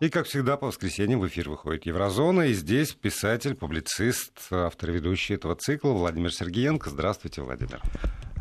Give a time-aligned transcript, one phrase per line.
[0.00, 2.42] И, как всегда, по воскресеньям в эфир выходит Еврозона.
[2.42, 6.88] И здесь писатель, публицист, автор ведущий этого цикла Владимир Сергеенко.
[6.88, 7.82] Здравствуйте, Владимир.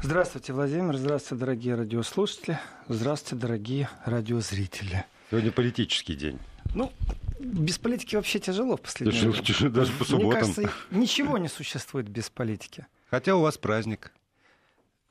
[0.02, 0.96] Здравствуйте, Владимир.
[0.96, 2.58] Здравствуйте, дорогие радиослушатели.
[2.88, 5.04] Здравствуйте, дорогие радиозрители.
[5.30, 6.40] Сегодня политический день.
[6.74, 6.94] Ну,
[7.42, 9.70] без политики вообще тяжело в последнее время.
[9.70, 10.30] Даже по субботам.
[10.30, 12.88] Мне кажется, ничего не существует без политики.
[13.10, 14.14] Хотя у вас праздник.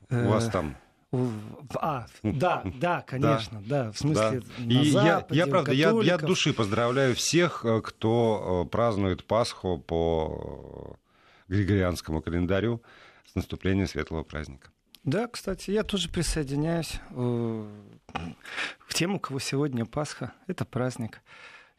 [0.09, 0.75] У вас там
[1.11, 3.85] а, да, да, конечно, да.
[3.85, 3.91] да.
[3.91, 4.63] В смысле, да.
[4.63, 8.69] на И Западе, я, я правда, я, я от души поздравляю всех, э, кто э,
[8.69, 10.97] празднует Пасху по
[11.47, 12.83] григорианскому календарю
[13.25, 14.69] с наступлением светлого праздника.
[15.03, 17.67] Да, кстати, я тоже присоединяюсь э,
[18.87, 20.33] к тем, у кого сегодня Пасха.
[20.45, 21.21] Это праздник.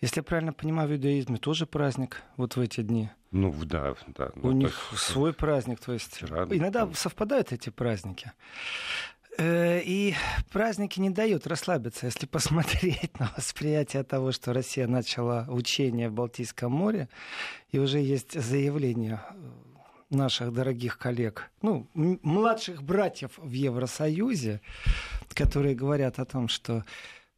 [0.01, 3.11] Если я правильно понимаю, в иудаизме тоже праздник вот в эти дни.
[3.31, 4.31] Ну, да, да.
[4.37, 5.05] У них есть...
[5.05, 6.95] свой праздник, то есть вчера, иногда там...
[6.95, 8.33] совпадают эти праздники.
[9.41, 10.15] Э, и
[10.53, 12.07] праздники не дают расслабиться.
[12.07, 17.09] Если посмотреть на восприятие того, что Россия начала учение в Балтийском море,
[17.71, 19.23] и уже есть заявление
[20.11, 24.61] наших дорогих коллег, ну, младших братьев в Евросоюзе,
[25.35, 26.85] которые говорят о том, что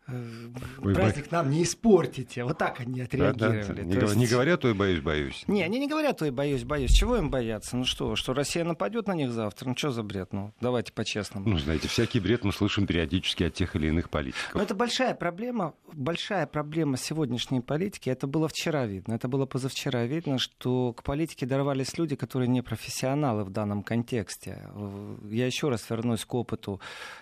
[0.06, 2.44] вы праздник нам не испортите.
[2.44, 3.62] Вот так они отреагировали.
[3.62, 3.82] Да, да.
[3.82, 4.16] Не, есть...
[4.16, 5.44] не говорят, ой, боюсь, боюсь.
[5.46, 6.90] Не, они не говорят, ой, боюсь, боюсь.
[6.90, 7.76] Чего им бояться?
[7.76, 9.68] Ну что, что Россия нападет на них завтра?
[9.68, 10.32] Ну что за бред?
[10.32, 11.48] Ну, давайте по-честному.
[11.48, 14.50] Ну, знаете, всякий бред мы слышим периодически от тех или иных политиков.
[14.54, 18.10] Но это большая проблема, большая проблема сегодняшней политики.
[18.10, 22.62] Это было вчера видно, это было позавчера видно, что к политике дорвались люди, которые не
[22.62, 24.68] профессионалы в данном контексте.
[25.30, 26.80] Я еще раз вернусь к опыту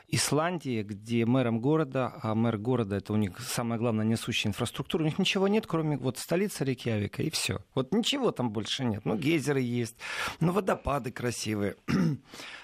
[0.08, 5.02] Исландии, где мэром города, а мэр города города, это у них самая главная несущая инфраструктура,
[5.02, 7.58] у них ничего нет, кроме вот столицы Рейкьявика, и все.
[7.74, 9.04] Вот ничего там больше нет.
[9.04, 9.96] Ну, гейзеры есть,
[10.38, 11.74] ну, водопады красивые.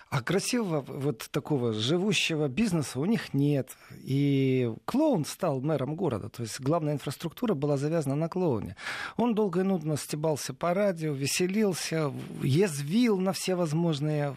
[0.09, 3.77] А красивого вот такого живущего бизнеса у них нет.
[4.05, 6.29] И клоун стал мэром города.
[6.29, 8.77] То есть главная инфраструктура была завязана на клоуне.
[9.17, 14.37] Он долго и нудно стебался по радио, веселился, язвил на все возможные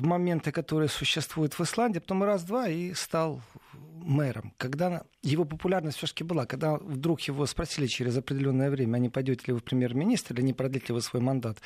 [0.00, 1.98] моменты, которые существуют в Исландии.
[1.98, 3.42] Потом раз-два и стал
[4.02, 9.08] мэром, когда его популярность все-таки была, когда вдруг его спросили через определенное время, а не
[9.08, 11.58] пойдете ли вы в премьер-министр или не продлите ли вы свой мандат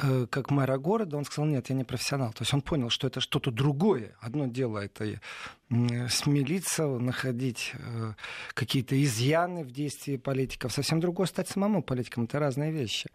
[0.00, 2.32] э, как мэра города, он сказал, нет, я не профессионал.
[2.32, 4.16] То есть он понял, что это что-то другое.
[4.20, 8.12] Одно дело это э, смелиться, находить э,
[8.54, 12.24] какие-то изъяны в действии политиков, совсем другое стать самому политиком.
[12.24, 13.10] Это разные вещи.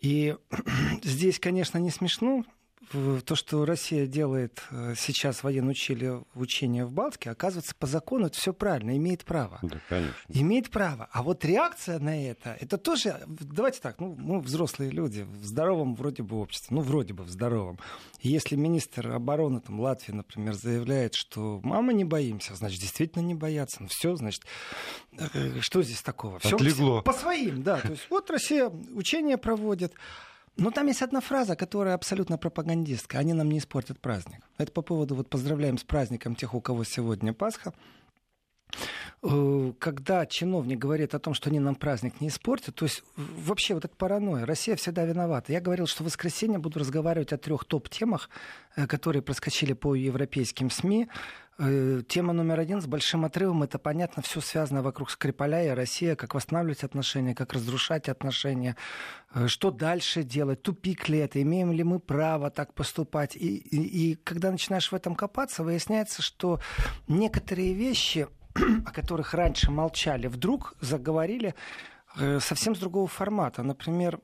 [0.00, 0.36] И
[1.02, 2.44] здесь, конечно, не смешно,
[2.92, 8.36] то, что Россия делает э, сейчас военное учение, учение в Балтике, оказывается, по закону это
[8.38, 9.58] все правильно, имеет право.
[9.62, 10.14] Да, конечно.
[10.28, 11.08] Имеет право.
[11.12, 15.94] А вот реакция на это, это тоже, давайте так, ну, мы взрослые люди, в здоровом
[15.94, 17.78] вроде бы обществе, ну, вроде бы в здоровом.
[18.20, 23.78] если министр обороны там, Латвии, например, заявляет, что мама не боимся, значит, действительно не боятся.
[23.82, 24.42] Ну, все, значит,
[25.18, 26.38] э, что здесь такого?
[26.38, 27.02] Все Отлегло.
[27.02, 27.80] По своим, да.
[27.80, 29.94] То есть вот Россия учение проводит,
[30.56, 33.20] но там есть одна фраза, которая абсолютно пропагандистская.
[33.20, 34.40] Они нам не испортят праздник.
[34.58, 37.74] Это по поводу, вот поздравляем с праздником тех, у кого сегодня Пасха.
[39.22, 43.74] Э, когда чиновник говорит о том, что они нам праздник не испортят, то есть вообще
[43.74, 45.52] вот эта паранойя, Россия всегда виновата.
[45.52, 48.30] Я говорил, что в воскресенье буду разговаривать о трех топ-темах,
[48.76, 51.08] э, которые проскочили по европейским СМИ.
[51.58, 56.14] Э, тема номер один с большим отрывом, это понятно, все связано вокруг Скрипаля и Россия,
[56.14, 58.76] как восстанавливать отношения, как разрушать отношения,
[59.32, 63.36] э, что дальше делать, тупик ли это, имеем ли мы право так поступать.
[63.36, 66.60] И, и, и когда начинаешь в этом копаться, выясняется, что
[67.08, 68.28] некоторые вещи,
[68.86, 71.54] о которых раньше молчали, вдруг заговорили
[72.40, 73.62] совсем с другого формата.
[73.62, 74.20] Например,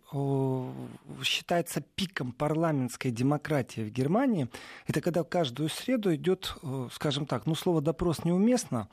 [1.22, 4.48] считается пиком парламентской демократии в Германии.
[4.86, 6.56] Это когда каждую среду идет,
[6.92, 8.88] скажем так, ну слово допрос неуместно,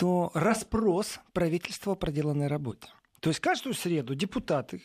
[0.00, 2.88] но распрос правительства о проделанной работе.
[3.20, 4.82] То есть каждую среду депутаты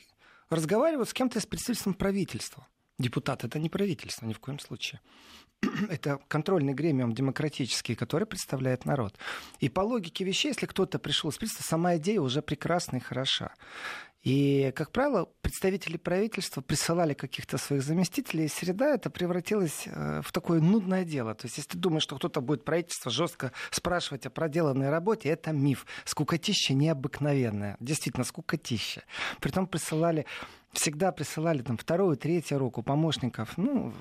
[0.49, 2.67] разговаривают с кем-то из представительством правительства.
[2.99, 5.01] Депутат это не правительство ни в коем случае.
[5.89, 9.15] это контрольный гремиум демократический, который представляет народ.
[9.59, 13.53] И по логике вещей, если кто-то пришел из правительства, сама идея уже прекрасна и хороша.
[14.23, 20.31] И, как правило, представители правительства присылали каких-то своих заместителей, и среда это превратилась э, в
[20.31, 21.35] такое нудное дело.
[21.35, 25.51] То есть, если ты думаешь, что кто-то будет правительство жестко спрашивать о проделанной работе, это
[25.51, 25.85] миф.
[26.05, 27.75] Скукотища необыкновенная.
[27.81, 29.03] Действительно, скукотища.
[29.41, 30.25] Притом присылали
[30.71, 33.57] всегда присылали там вторую, третью руку помощников.
[33.57, 33.93] Ну,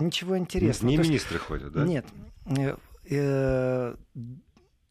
[0.00, 0.90] ничего интересного.
[0.90, 1.84] Не, министры ходят, да?
[1.84, 2.06] Нет.
[2.46, 2.76] Э,
[3.10, 3.94] э,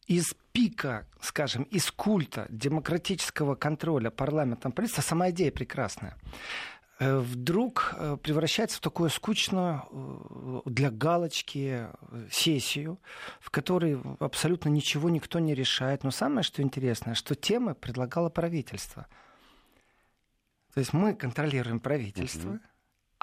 [0.06, 6.16] из пика, скажем, из культа демократического контроля парламентом правительства сама идея прекрасная.
[7.00, 11.88] э, вдруг э, превращается в такую скучную для галочки
[12.30, 13.00] сессию,
[13.40, 16.04] в которой абсолютно ничего никто не решает.
[16.04, 19.06] Но самое, что интересно, что темы предлагало правительство.
[20.74, 22.60] То есть мы контролируем правительство, uh-huh.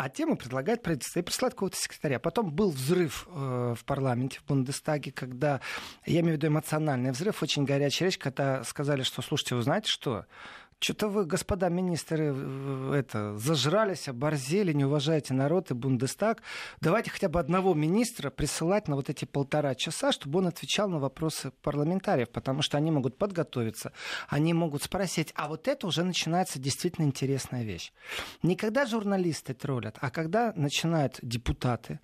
[0.03, 2.17] А тему предлагает правительство и присылает какого-то секретаря.
[2.17, 5.61] Потом был взрыв э, в парламенте, в Бундестаге, когда,
[6.07, 9.91] я имею в виду эмоциональный взрыв, очень горячая речь, когда сказали, что, слушайте, вы знаете
[9.91, 10.25] что?
[10.83, 12.35] Что-то вы, господа министры,
[12.95, 16.41] это, зажрались, оборзели, не уважаете народ и Бундестаг.
[16.79, 20.97] Давайте хотя бы одного министра присылать на вот эти полтора часа, чтобы он отвечал на
[20.97, 23.93] вопросы парламентариев, потому что они могут подготовиться,
[24.27, 25.31] они могут спросить.
[25.35, 27.93] А вот это уже начинается действительно интересная вещь.
[28.41, 31.99] Не когда журналисты троллят, а когда начинают депутаты,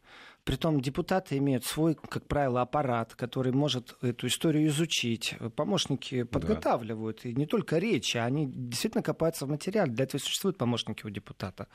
[0.48, 5.36] Притом депутаты имеют свой, как правило, аппарат, который может эту историю изучить.
[5.58, 7.20] Помощники подготавливают.
[7.22, 7.30] Да.
[7.30, 9.92] И не только речи, они действительно копаются в материале.
[9.92, 11.68] Для этого существуют помощники у депутата.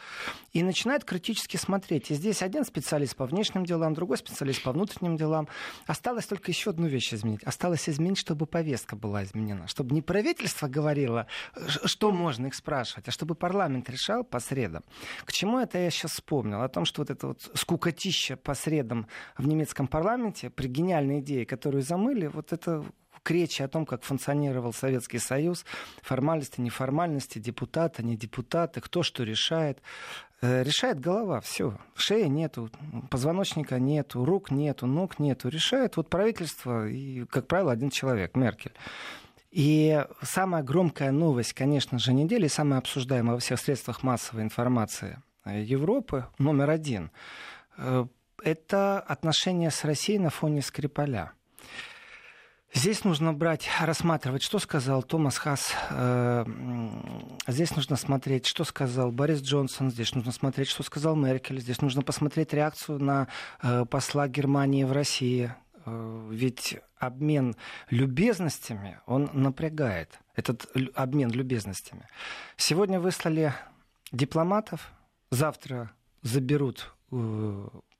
[0.54, 2.10] И начинают критически смотреть.
[2.10, 5.48] И здесь один специалист по внешним делам, другой специалист по внутренним делам.
[5.86, 7.44] Осталось только еще одну вещь изменить.
[7.44, 9.66] Осталось изменить, чтобы повестка была изменена.
[9.66, 11.26] Чтобы не правительство говорило,
[11.84, 14.82] что можно их спрашивать, а чтобы парламент решал по средам.
[15.26, 16.62] К чему это я сейчас вспомнил?
[16.62, 19.06] О том, что вот это вот скукотища по средам
[19.36, 22.84] в немецком парламенте при гениальной идее, которую замыли, вот это
[23.22, 25.64] к речи о том, как функционировал Советский Союз,
[26.02, 29.80] формальности, неформальности, депутаты, не депутаты, кто что решает.
[30.40, 31.78] Э, решает голова, все.
[31.94, 32.70] Шеи нету,
[33.10, 35.48] позвоночника нету, рук нету, ног нету.
[35.48, 38.72] Решает вот правительство и, как правило, один человек, Меркель.
[39.52, 46.26] И самая громкая новость, конечно же, недели, самая обсуждаемая во всех средствах массовой информации Европы,
[46.38, 47.10] номер один
[47.76, 48.06] э,–
[48.44, 51.32] это отношения с Россией на фоне Скрипаля.
[52.74, 55.74] Здесь нужно брать, рассматривать, что сказал Томас Хас.
[55.90, 56.44] Э,
[57.46, 59.90] здесь нужно смотреть, что сказал Борис Джонсон.
[59.90, 61.60] Здесь нужно смотреть, что сказал Меркель.
[61.60, 63.28] Здесь нужно посмотреть реакцию на
[63.62, 65.54] э, посла Германии в России.
[65.84, 67.56] Э, ведь обмен
[67.90, 70.18] любезностями, он напрягает.
[70.34, 72.08] Этот обмен любезностями.
[72.56, 73.52] Сегодня выслали
[74.12, 74.92] дипломатов,
[75.30, 75.90] завтра
[76.22, 76.94] заберут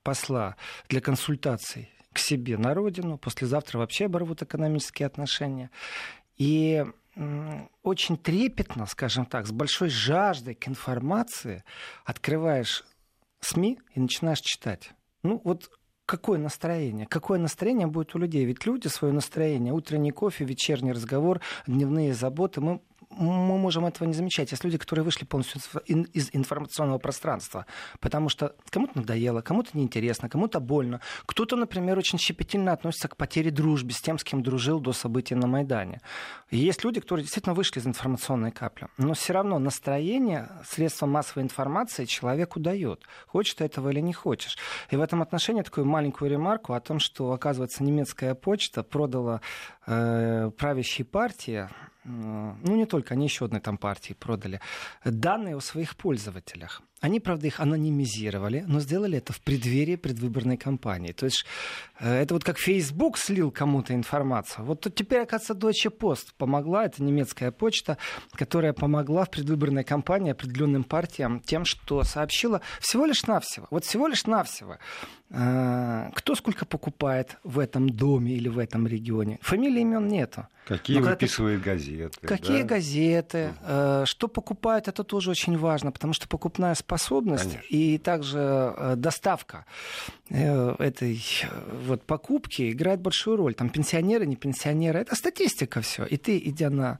[0.03, 0.57] посла
[0.89, 5.71] для консультаций к себе на родину, послезавтра вообще оборвут экономические отношения.
[6.37, 6.85] И
[7.83, 11.63] очень трепетно, скажем так, с большой жаждой к информации
[12.05, 12.85] открываешь
[13.41, 14.93] СМИ и начинаешь читать.
[15.23, 15.71] Ну вот
[16.07, 17.07] какое настроение?
[17.07, 18.45] Какое настроение будет у людей?
[18.45, 22.81] Ведь люди свое настроение, утренний кофе, вечерний разговор, дневные заботы, мы
[23.17, 24.51] мы можем этого не замечать.
[24.51, 27.67] Есть люди, которые вышли полностью из информационного пространства,
[28.01, 31.01] потому что кому-то надоело, кому-то неинтересно, кому-то больно.
[31.27, 35.35] Кто-то, например, очень щепетильно относится к потере дружбы с тем, с кем дружил до событий
[35.35, 36.01] на Майдане.
[36.51, 38.89] И есть люди, которые действительно вышли из информационной капли.
[38.99, 43.05] Но все равно настроение, средства массовой информации человеку дает.
[43.27, 44.59] Хочешь ты этого или не хочешь.
[44.91, 49.41] И в этом отношении такую маленькую ремарку о том, что, оказывается, немецкая почта продала
[49.87, 51.69] э, правящей партии
[52.05, 54.61] ну не только, они еще одной там партии продали,
[55.05, 56.83] данные о своих пользователях.
[57.03, 61.11] Они, правда, их анонимизировали, но сделали это в преддверии предвыборной кампании.
[61.11, 61.45] То есть
[61.99, 64.65] э, это вот как Facebook слил кому-то информацию.
[64.65, 67.99] Вот тут теперь, оказывается, Deutsche Post помогла, это немецкая почта,
[68.35, 74.07] которая помогла в предвыборной кампании определенным партиям тем, что сообщила всего лишь навсего, вот всего
[74.07, 74.79] лишь навсего,
[75.31, 79.41] э, кто сколько покупает в этом доме или в этом регионе.
[79.43, 80.47] Фамилии имен нету.
[80.67, 81.71] Какие Но выписывают ты...
[81.71, 82.27] газеты.
[82.29, 82.69] Какие да?
[82.69, 86.92] газеты, э, что покупают, это тоже очень важно, потому что покупная способность
[87.43, 87.67] Конечно.
[87.69, 89.65] и также э, доставка
[90.31, 91.47] э, этой э,
[91.87, 93.55] вот покупки играет большую роль.
[93.55, 96.05] Там пенсионеры, не пенсионеры, это статистика все.
[96.05, 96.99] И ты, идя на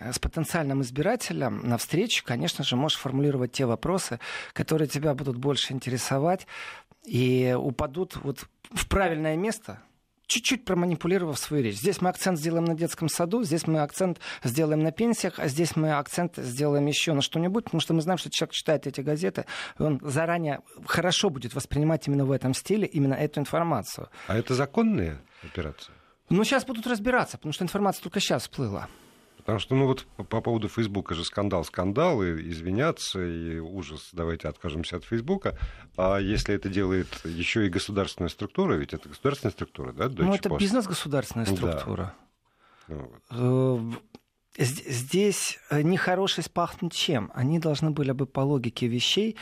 [0.00, 4.18] с потенциальным избирателем на встречу, конечно же, можешь формулировать те вопросы,
[4.54, 6.46] которые тебя будут больше интересовать
[7.04, 9.82] и упадут вот в правильное место,
[10.30, 11.76] чуть-чуть проманипулировав свою речь.
[11.76, 15.74] Здесь мы акцент сделаем на детском саду, здесь мы акцент сделаем на пенсиях, а здесь
[15.74, 19.46] мы акцент сделаем еще на что-нибудь, потому что мы знаем, что человек читает эти газеты,
[19.78, 24.08] и он заранее хорошо будет воспринимать именно в этом стиле именно эту информацию.
[24.28, 25.92] А это законные операции?
[26.28, 28.88] Ну, сейчас будут разбираться, потому что информация только сейчас всплыла.
[29.40, 34.48] Потому что, ну вот по поводу Фейсбука же скандал, скандал, и извиняться, и ужас, давайте
[34.48, 35.58] откажемся от Фейсбука.
[35.96, 40.06] А если это делает еще и государственная структура, ведь это государственная структура, да?
[40.06, 42.14] Deutsche ну, это бизнес-государственная структура.
[42.88, 42.96] Да.
[43.30, 43.94] Ну,
[44.58, 47.30] э, здесь э, нехорошесть пахнет чем?
[47.34, 49.36] Они должны были бы по логике вещей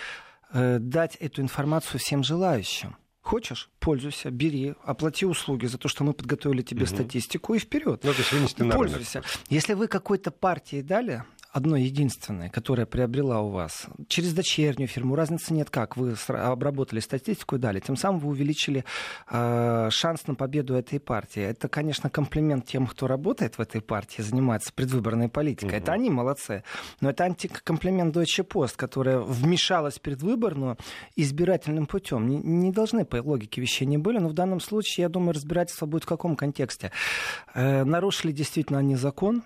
[0.53, 2.97] э, дать эту информацию всем желающим.
[3.29, 6.95] Хочешь, пользуйся, бери, оплати услуги за то, что мы подготовили тебе угу.
[6.95, 8.01] статистику и вперед.
[8.03, 9.19] Ну, то есть вынести на Пользуйся.
[9.19, 9.31] Рынок.
[9.51, 11.25] Если вы какой-то партии дали
[11.59, 17.57] одной единственной, которая приобрела у вас через дочернюю фирму, разницы нет как, вы обработали статистику
[17.57, 18.85] и дали, тем самым вы увеличили
[19.31, 21.43] э, шанс на победу этой партии.
[21.43, 25.69] Это, конечно, комплимент тем, кто работает в этой партии, занимается предвыборной политикой.
[25.71, 25.77] Угу.
[25.77, 26.63] Это они молодцы.
[27.01, 30.79] Но это антикомплимент Deutsche Post, которая вмешалась в предвыборную
[31.17, 32.27] избирательным путем.
[32.29, 35.87] Не, не должны по логике вещей не были, но в данном случае, я думаю, разбирательство
[35.87, 36.93] будет в каком контексте.
[37.55, 39.43] Э, нарушили действительно они закон,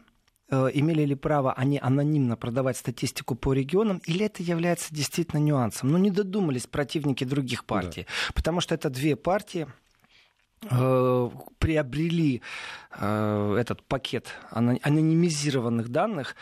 [0.72, 5.90] имели ли право они анонимно продавать статистику по регионам, или это является действительно нюансом.
[5.90, 8.32] Но ну, не додумались противники других партий, да.
[8.34, 9.81] потому что это две партии, э,
[11.58, 12.40] приобрели
[12.92, 16.36] э, этот пакет анонимизированных данных,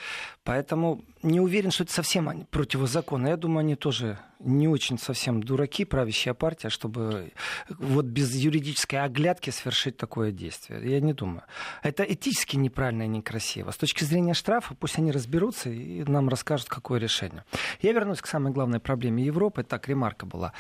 [0.44, 3.28] поэтому не уверен, что это совсем противозаконно.
[3.28, 7.32] Я думаю, они тоже не очень совсем дураки, правящая партия, чтобы
[7.68, 10.80] вот без юридической оглядки совершить такое действие.
[10.82, 11.42] Я не думаю.
[11.82, 13.70] Это этически неправильно и некрасиво.
[13.70, 17.44] С точки зрения штрафа, пусть они разберутся и нам расскажут, какое решение.
[17.80, 19.62] Я вернусь к самой главной проблеме Европы.
[19.62, 20.52] Так, ремарка была.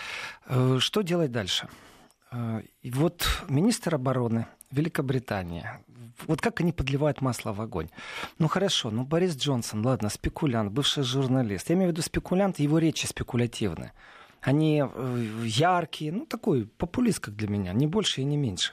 [0.46, 1.68] Э, что делать дальше?
[2.30, 5.66] Э, и вот министр обороны Великобритании,
[6.26, 7.88] вот как они подливают масло в огонь.
[8.38, 11.70] Ну хорошо, ну Борис Джонсон, ладно, спекулянт, бывший журналист.
[11.70, 13.92] Я имею в виду спекулянт, его речи спекулятивны.
[14.40, 18.72] Они э, яркие, ну такой популист, как для меня, не больше и не меньше.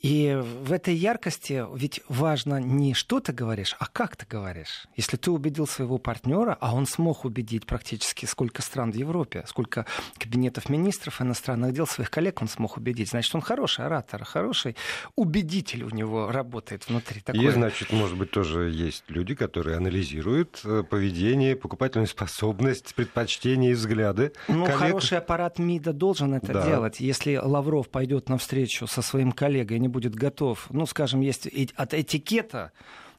[0.00, 4.86] И в этой яркости ведь важно не что ты говоришь, а как ты говоришь.
[4.96, 9.84] Если ты убедил своего партнера, а он смог убедить практически сколько стран в Европе, сколько
[10.18, 14.74] кабинетов министров иностранных дел своих коллег он смог убедить, значит, он хороший оратор, хороший
[15.16, 17.20] убедитель у него работает внутри.
[17.20, 17.42] Такое...
[17.42, 23.74] И, значит, может быть, тоже есть люди, которые анализируют э, поведение, покупательную способность, предпочтения и
[23.74, 24.32] взгляды.
[24.48, 24.78] Ну, коллег...
[24.78, 26.66] хороший аппарат МИДа должен это да.
[26.66, 27.00] делать.
[27.00, 32.72] Если Лавров пойдет навстречу со своим коллегой, не будет готов, ну, скажем, есть от этикета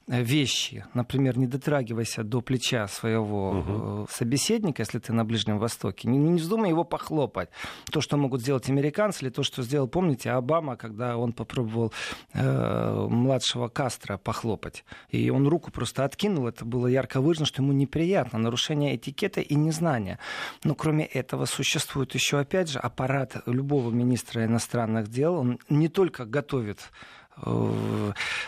[0.07, 4.07] вещи, например, не дотрагивайся до плеча своего угу.
[4.09, 7.49] собеседника, если ты на Ближнем Востоке, не, не вздумай его похлопать.
[7.91, 11.93] То, что могут сделать американцы, или то, что сделал, помните, Обама, когда он попробовал
[12.33, 17.71] э, младшего Кастро похлопать, и он руку просто откинул, это было ярко выражено, что ему
[17.71, 20.19] неприятно, нарушение этикета и незнания.
[20.63, 26.25] Но кроме этого существует еще, опять же, аппарат любого министра иностранных дел, он не только
[26.25, 26.91] готовит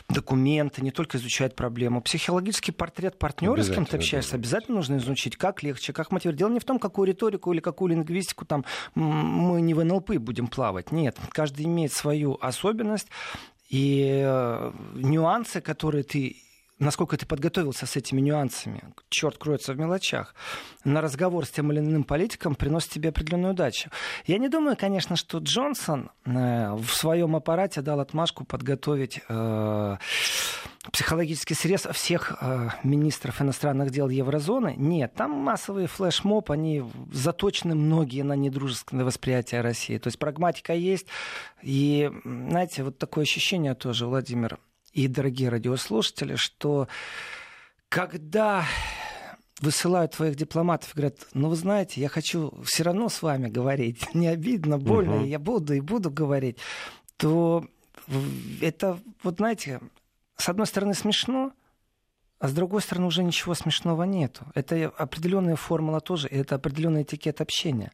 [0.09, 2.01] документы, не только изучать проблему.
[2.01, 6.39] Психологический портрет партнера, с кем ты общаешься, обязательно нужно изучить, как легче, как мотивировать.
[6.39, 10.47] Дело не в том, какую риторику или какую лингвистику там мы не в НЛП будем
[10.47, 10.91] плавать.
[10.91, 13.07] Нет, каждый имеет свою особенность
[13.69, 16.42] и э, нюансы, которые ты
[16.83, 20.35] насколько ты подготовился с этими нюансами, черт кроется в мелочах,
[20.83, 23.89] на разговор с тем или иным политиком приносит тебе определенную удачу.
[24.25, 29.97] Я не думаю, конечно, что Джонсон э, в своем аппарате дал отмашку подготовить э,
[30.91, 34.75] психологический срез всех э, министров иностранных дел еврозоны.
[34.77, 39.97] Нет, там массовый флешмоб, они заточены многие на недружественное восприятие России.
[39.97, 41.07] То есть прагматика есть.
[41.61, 44.59] И, знаете, вот такое ощущение тоже, Владимир,
[44.93, 46.88] и дорогие радиослушатели, что
[47.89, 48.65] когда
[49.59, 54.07] высылают твоих дипломатов и говорят, ну вы знаете, я хочу все равно с вами говорить,
[54.13, 55.25] не обидно, больно, угу.
[55.25, 56.57] я буду и буду говорить,
[57.17, 57.65] то
[58.62, 59.79] это, вот знаете,
[60.38, 61.53] с одной стороны смешно,
[62.39, 64.45] а с другой стороны уже ничего смешного нету.
[64.53, 67.91] Это определенная формула тоже, это определенный этикет общения.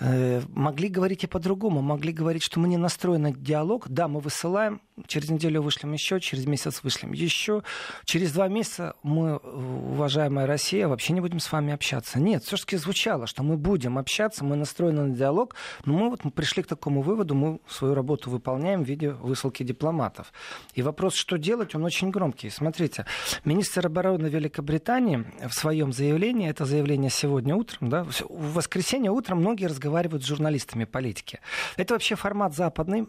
[0.00, 3.88] Э, могли говорить и по-другому, могли говорить, что мы не настроены на диалог.
[3.88, 7.64] Да, мы высылаем, через неделю вышлем еще, через месяц вышлем еще.
[8.04, 12.20] Через два месяца мы, уважаемая Россия, вообще не будем с вами общаться.
[12.20, 16.30] Нет, все-таки звучало, что мы будем общаться, мы настроены на диалог, но мы вот мы
[16.30, 20.32] пришли к такому выводу, мы свою работу выполняем в виде высылки дипломатов.
[20.74, 22.50] И вопрос, что делать, он очень громкий.
[22.50, 23.04] Смотрите,
[23.44, 29.66] министр обороны Великобритании в своем заявлении, это заявление сегодня утром, да, в воскресенье утром многие
[29.66, 31.40] разговаривают разговаривают с журналистами политики.
[31.76, 33.06] Это вообще формат западный.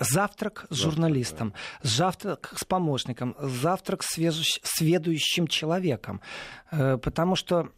[0.00, 1.52] Завтрак с журналистом,
[1.82, 4.16] завтрак с помощником, завтрак с
[4.62, 6.20] сведущим человеком.
[6.70, 7.68] Э, потому что,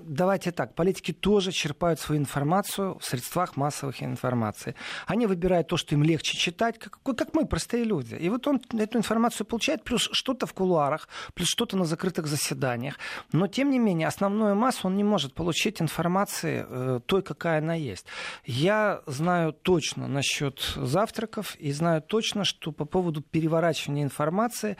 [0.00, 4.74] давайте так, политики тоже черпают свою информацию в средствах массовых информации.
[5.06, 8.14] Они выбирают то, что им легче читать, как, как мы, простые люди.
[8.14, 12.98] И вот он эту информацию получает, плюс что-то в кулуарах, плюс что-то на закрытых заседаниях.
[13.32, 17.74] Но, тем не менее, основную массу он не может получить информации э, той, какая она
[17.74, 18.06] есть.
[18.44, 24.76] Я знаю точно насчет завтраков и знаю точно, что по поводу переворачивания информации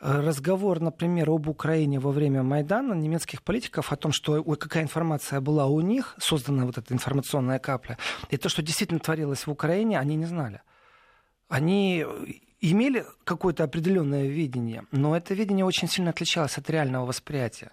[0.00, 4.82] э, разговор, например, об Украине во время Майдана немецких политиков о том, что ой, какая
[4.82, 7.98] информация была у них, создана вот эта информационная капля,
[8.30, 10.62] и то, что действительно творилось в Украине, они не знали.
[11.48, 12.06] Они
[12.62, 17.72] имели какое-то определенное видение, но это видение очень сильно отличалось от реального восприятия.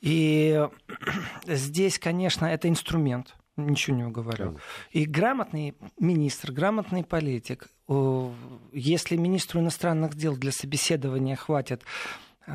[0.00, 0.68] И
[1.46, 4.58] здесь, конечно, это инструмент, ничего не уговорю.
[4.90, 7.68] И грамотный министр, грамотный политик,
[8.72, 11.82] если министру иностранных дел для собеседования хватит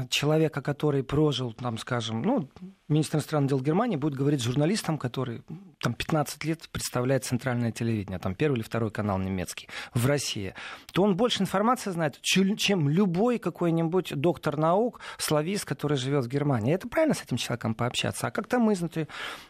[0.09, 2.49] человека, который прожил, там, скажем, ну,
[2.87, 5.43] министр иностранных дел Германии будет говорить журналистам, который
[5.81, 10.53] там 15 лет представляет центральное телевидение, там первый или второй канал немецкий в России,
[10.91, 16.73] то он больше информации знает, чем любой какой-нибудь доктор наук, славист, который живет в Германии.
[16.73, 18.27] Это правильно с этим человеком пообщаться.
[18.27, 19.07] А как там изнутри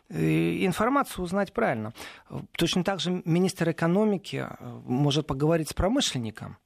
[0.09, 1.93] э, информацию узнать правильно?
[2.57, 6.57] Точно так же министр экономики э, может поговорить с промышленником,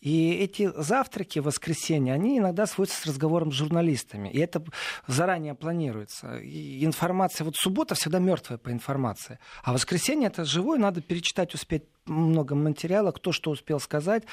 [0.00, 4.28] и эти завтраки в воскресенье, они иногда сводятся с разговором с журналистами.
[4.28, 4.62] И это
[5.06, 6.38] заранее планируется.
[6.38, 9.38] И информация, вот суббота всегда мертвая по информации.
[9.62, 14.24] А воскресенье это живое, надо перечитать, успеть много материала, кто что успел сказать.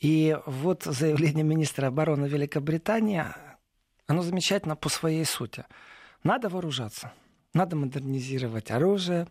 [0.00, 3.24] И вот заявление министра обороны Великобритании,
[4.06, 5.64] оно замечательно по своей сути.
[6.22, 7.12] Надо вооружаться,
[7.52, 9.28] надо модернизировать оружие,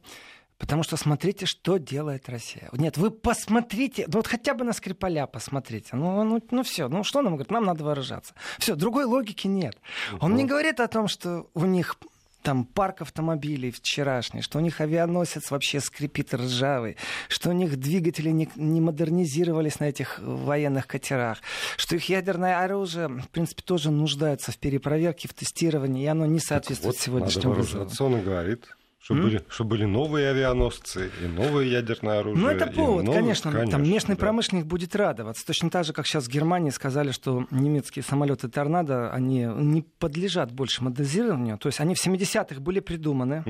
[0.64, 2.70] Потому что смотрите, что делает Россия.
[2.72, 5.90] Нет, вы посмотрите, ну вот хотя бы на Скрипаля посмотрите.
[5.92, 7.52] Ну, ну, ну все, ну что нам говорит?
[7.52, 8.34] Нам надо вооружаться.
[8.60, 9.78] Все, другой логики нет.
[10.22, 11.98] Он не говорит о том, что у них
[12.44, 16.96] там парк автомобилей вчерашний, что у них авианосец вообще скрипит ржавый,
[17.28, 21.40] что у них двигатели не, не модернизировались на этих военных катерах,
[21.76, 26.40] что их ядерное оружие, в принципе, тоже нуждается в перепроверке, в тестировании, и оно не
[26.40, 27.90] соответствует так вот, сегодняшнему вызову.
[28.00, 28.66] Он говорит.
[29.04, 32.42] Чтобы были, чтобы были новые авианосцы и новое ядерное оружие.
[32.42, 33.20] Ну, это повод, новые...
[33.20, 33.52] конечно.
[33.52, 33.72] конечно.
[33.72, 34.22] Там местный да.
[34.22, 35.46] промышленник будет радоваться.
[35.46, 40.54] Точно так же, как сейчас в Германии сказали, что немецкие самолеты «Торнадо», они не подлежат
[40.54, 41.58] больше модернизированию.
[41.58, 43.44] То есть они в 70-х были придуманы.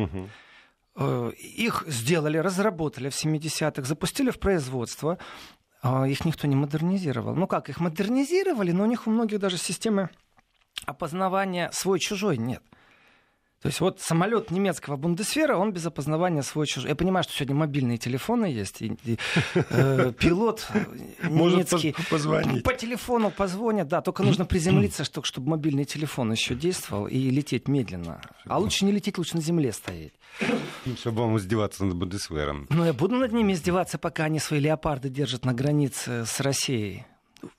[0.96, 1.34] Угу.
[1.38, 5.20] Их сделали, разработали в 70-х, запустили в производство.
[5.84, 7.36] А их никто не модернизировал.
[7.36, 10.10] Ну как, их модернизировали, но у них у многих даже системы
[10.88, 12.64] опознавания свой-чужой нет.
[13.64, 16.90] То есть вот самолет немецкого бундесфера, он без опознавания свой чужой.
[16.90, 19.18] Я понимаю, что сегодня мобильные телефоны есть, и, и
[19.56, 20.68] э, пилот
[21.24, 22.64] немецкий Может позвонить.
[22.64, 27.70] по телефону позвонит, да, только нужно приземлиться, чтобы, чтобы мобильный телефон еще действовал и лететь
[27.70, 28.20] медленно.
[28.48, 30.12] А лучше не лететь, лучше на земле стоять.
[30.98, 32.68] Чтобы вам издеваться над бундесвером.
[32.70, 37.06] Ну, я буду над ними издеваться, пока они свои леопарды держат на границе с Россией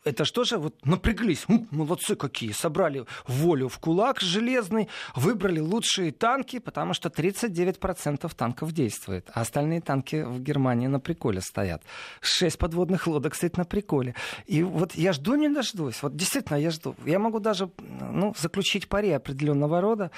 [0.05, 6.59] это что же, вот напряглись, молодцы какие, собрали волю в кулак железный, выбрали лучшие танки,
[6.59, 11.83] потому что 39% танков действует, а остальные танки в Германии на приколе стоят.
[12.21, 14.15] Шесть подводных лодок стоит на приколе.
[14.47, 16.95] И вот я жду не дождусь, вот действительно я жду.
[17.05, 20.11] Я могу даже ну, заключить пари определенного рода,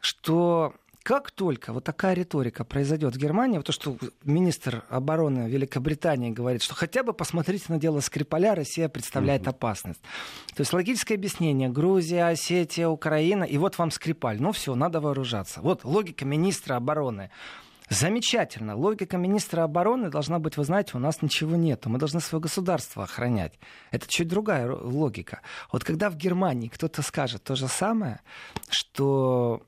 [0.00, 6.30] что как только вот такая риторика произойдет в Германии, вот то, что министр обороны Великобритании
[6.30, 10.00] говорит, что хотя бы посмотрите на дело Скрипаля, Россия представляет опасность.
[10.54, 11.68] То есть логическое объяснение.
[11.68, 14.40] Грузия, Осетия, Украина, и вот вам Скрипаль.
[14.40, 15.60] Ну все, надо вооружаться.
[15.60, 17.30] Вот логика министра обороны.
[17.88, 18.74] Замечательно.
[18.74, 21.84] Логика министра обороны должна быть, вы знаете, у нас ничего нет.
[21.84, 23.58] Мы должны свое государство охранять.
[23.90, 25.40] Это чуть другая логика.
[25.70, 28.20] Вот когда в Германии кто-то скажет то же самое,
[28.70, 29.62] что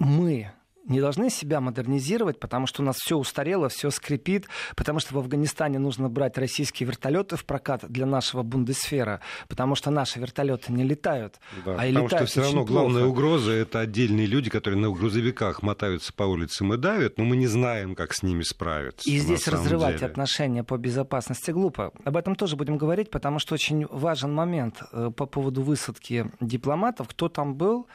[0.00, 0.50] мы
[0.90, 5.18] не должны себя модернизировать, потому что у нас все устарело, все скрипит, потому что в
[5.18, 10.82] Афганистане нужно брать российские вертолеты в прокат для нашего бундесфера, потому что наши вертолеты не
[10.82, 11.38] летают.
[11.64, 12.72] Да, а потому что все равно плохо.
[12.72, 17.36] главная угроза это отдельные люди, которые на грузовиках мотаются по улицам и давят, но мы
[17.36, 19.08] не знаем, как с ними справиться.
[19.08, 20.06] И здесь разрывать деле.
[20.06, 21.92] отношения по безопасности глупо.
[22.04, 27.08] Об этом тоже будем говорить, потому что очень важен момент э, по поводу высадки дипломатов,
[27.08, 27.86] кто там был,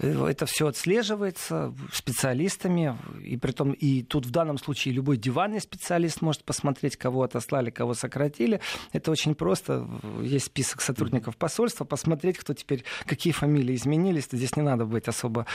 [0.00, 6.22] это все отслеживается специалистами, и при том и тут в данном случае любой диванный специалист
[6.22, 8.60] может посмотреть, кого отослали, кого сократили.
[8.92, 9.86] Это очень просто.
[10.22, 14.28] Есть список сотрудников посольства, посмотреть, кто теперь, какие фамилии изменились.
[14.30, 15.46] Здесь не надо быть особо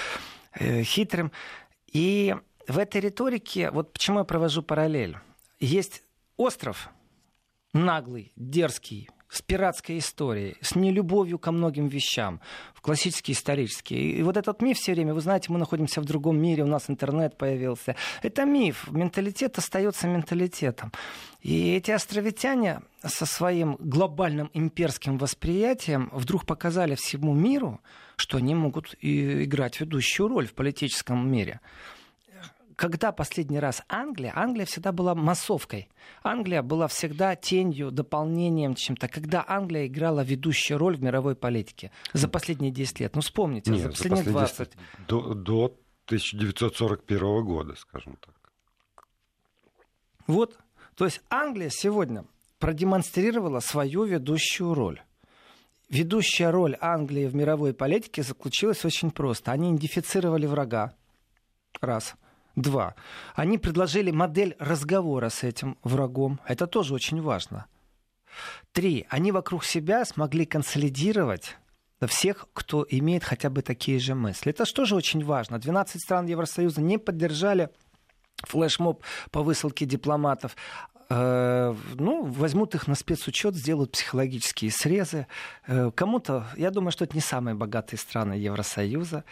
[0.53, 1.31] э, хитрым.
[1.91, 2.35] И
[2.67, 5.17] в этой риторике, вот почему я провожу параллель.
[5.59, 6.03] Есть
[6.37, 6.89] остров
[7.73, 12.39] наглый, дерзкий, с пиратской историей, с нелюбовью ко многим вещам,
[12.73, 14.11] в классические исторические.
[14.11, 16.89] И вот этот миф все время, вы знаете, мы находимся в другом мире, у нас
[16.89, 17.95] интернет появился.
[18.21, 18.89] Это миф.
[18.91, 20.91] Менталитет остается менталитетом.
[21.41, 27.81] И эти островитяне со своим глобальным имперским восприятием вдруг показали всему миру,
[28.15, 31.59] что они могут играть ведущую роль в политическом мире
[32.75, 35.89] когда последний раз Англия, Англия всегда была массовкой.
[36.23, 39.07] Англия была всегда тенью, дополнением чем-то.
[39.07, 43.15] Когда Англия играла ведущую роль в мировой политике за последние 10 лет.
[43.15, 44.71] Ну, вспомните, Нет, за последние за 20.
[45.07, 45.65] До, до
[46.05, 48.33] 1941 года, скажем так.
[50.27, 50.57] Вот.
[50.95, 52.25] То есть Англия сегодня
[52.59, 55.01] продемонстрировала свою ведущую роль.
[55.89, 59.51] Ведущая роль Англии в мировой политике заключилась очень просто.
[59.51, 60.93] Они идентифицировали врага.
[61.79, 62.15] Раз.
[62.55, 62.95] Два.
[63.35, 66.39] Они предложили модель разговора с этим врагом.
[66.47, 67.65] Это тоже очень важно.
[68.71, 69.05] Три.
[69.09, 71.57] Они вокруг себя смогли консолидировать
[72.07, 74.51] всех, кто имеет хотя бы такие же мысли.
[74.51, 75.59] Это тоже очень важно.
[75.59, 77.69] 12 стран Евросоюза не поддержали
[78.43, 80.55] флешмоб по высылке дипломатов.
[81.09, 85.27] Э, ну, возьмут их на спецучет, сделают психологические срезы.
[85.67, 89.23] Э, кому-то, я думаю, что это не самые богатые страны Евросоюза.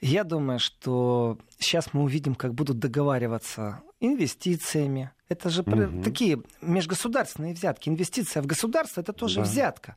[0.00, 6.02] Я думаю, что сейчас мы увидим, как будут договариваться инвестициями, это же угу.
[6.02, 7.88] такие межгосударственные взятки.
[7.88, 9.42] Инвестиция в государство это тоже да.
[9.42, 9.96] взятка.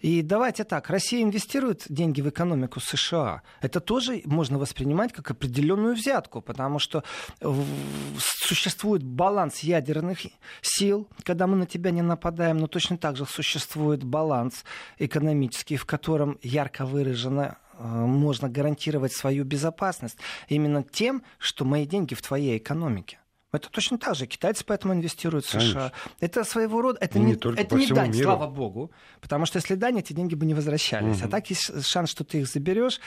[0.00, 3.42] И давайте так, Россия инвестирует деньги в экономику США.
[3.60, 7.02] Это тоже можно воспринимать как определенную взятку, потому что
[8.18, 10.20] существует баланс ядерных
[10.62, 14.64] сил, когда мы на тебя не нападаем, но точно так же существует баланс
[14.98, 22.14] экономический, в котором ярко выражено э, можно гарантировать свою безопасность именно тем, что мои деньги
[22.14, 23.18] в твоей экономике.
[23.50, 24.26] Это точно так же.
[24.26, 25.60] Китайцы поэтому инвестируют в США.
[25.60, 25.92] Конечно.
[26.20, 26.98] Это своего рода...
[27.00, 28.24] Это не, не, это не дань, миру.
[28.24, 28.90] слава богу.
[29.20, 31.18] Потому что если дань, эти деньги бы не возвращались.
[31.18, 31.26] Угу.
[31.26, 33.00] А так есть шанс, что ты их заберешь,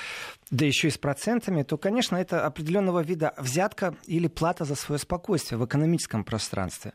[0.49, 4.97] да еще и с процентами, то, конечно, это определенного вида взятка или плата за свое
[4.97, 6.93] спокойствие в экономическом пространстве.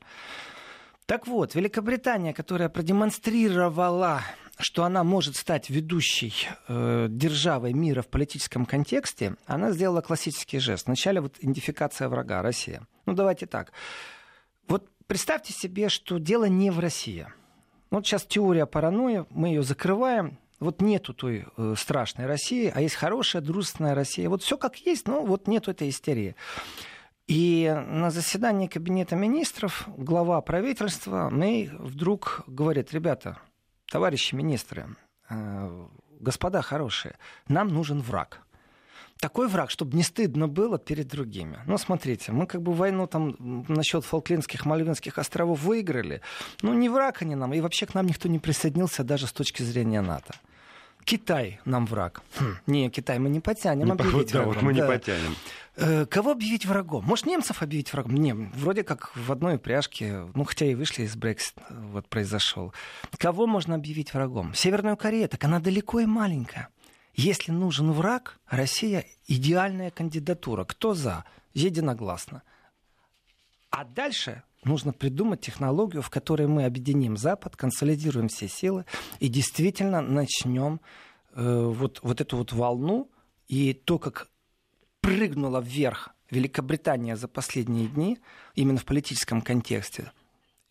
[1.06, 4.22] Так вот, Великобритания, которая продемонстрировала
[4.58, 6.32] что она может стать ведущей
[6.68, 10.86] э, державой мира в политическом контексте, она сделала классический жест.
[10.86, 12.86] Вначале вот идентификация врага, Россия.
[13.04, 13.72] Ну давайте так.
[14.66, 17.26] Вот представьте себе, что дело не в России.
[17.90, 22.94] Вот сейчас теория паранойи, мы ее закрываем, вот нету той э, страшной России, а есть
[22.94, 24.28] хорошая, дружественная Россия.
[24.28, 26.34] Вот все как есть, но вот нету этой истерии.
[27.26, 33.38] И на заседании Кабинета министров глава правительства Мэй вдруг говорит, ребята,
[33.90, 34.86] товарищи министры,
[35.28, 35.86] э,
[36.20, 37.16] господа хорошие,
[37.48, 38.40] нам нужен враг.
[39.18, 41.58] Такой враг, чтобы не стыдно было перед другими.
[41.66, 46.20] Ну, смотрите, мы как бы войну там насчет Фолклендских, Мальвинских островов выиграли.
[46.60, 49.62] Ну, не враг они нам, и вообще к нам никто не присоединился даже с точки
[49.62, 50.34] зрения НАТО.
[51.06, 52.20] Китай нам враг.
[52.36, 54.54] Хм, не, Китай мы не потянем, не, объявить да, врагом.
[54.54, 54.80] Вот мы да.
[54.80, 55.36] не потянем.
[55.76, 57.04] Э, кого объявить врагом?
[57.04, 58.16] Может, немцев объявить врагом?
[58.16, 62.74] Не, вроде как в одной упряжке, ну, хотя и вышли из Брексит, вот произошел.
[63.18, 64.52] Кого можно объявить врагом?
[64.52, 66.70] Северную Корею, так она далеко и маленькая.
[67.14, 70.64] Если нужен враг, Россия идеальная кандидатура.
[70.64, 71.24] Кто за?
[71.54, 72.42] Единогласно.
[73.70, 78.84] А дальше нужно придумать технологию, в которой мы объединим Запад, консолидируем все силы
[79.20, 80.80] и действительно начнем
[81.32, 83.10] э, вот, вот эту вот волну
[83.48, 84.28] и то, как
[85.00, 88.18] прыгнула вверх Великобритания за последние дни,
[88.56, 90.10] именно в политическом контексте,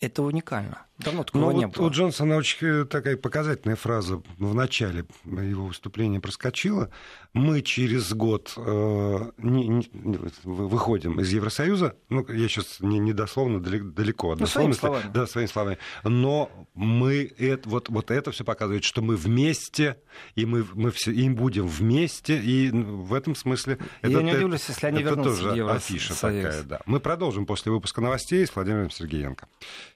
[0.02, 0.86] это уникально.
[0.98, 1.88] Давно такого ну, не вот было.
[1.88, 6.90] У Джонсона очень э, такая показательная фраза в начале его выступления проскочила.
[7.34, 9.90] Мы через год э, не, не,
[10.44, 11.98] выходим из Евросоюза.
[12.08, 14.36] Ну, я сейчас не, не дословно, далеко.
[14.36, 15.12] Ну, своими словами.
[15.14, 15.80] Да, своими словами.
[16.06, 19.98] Но мы это, вот, вот это все показывает, что мы вместе,
[20.36, 22.40] и мы, мы все, и будем вместе.
[22.40, 23.80] И в этом смысле...
[24.02, 25.84] Я это, не удивлюсь, если они это вернутся тоже в Евросоюз.
[25.84, 26.80] афиша такая, да.
[26.86, 29.50] Мы продолжим после выпуска новостей с Владимиром Сергеенко.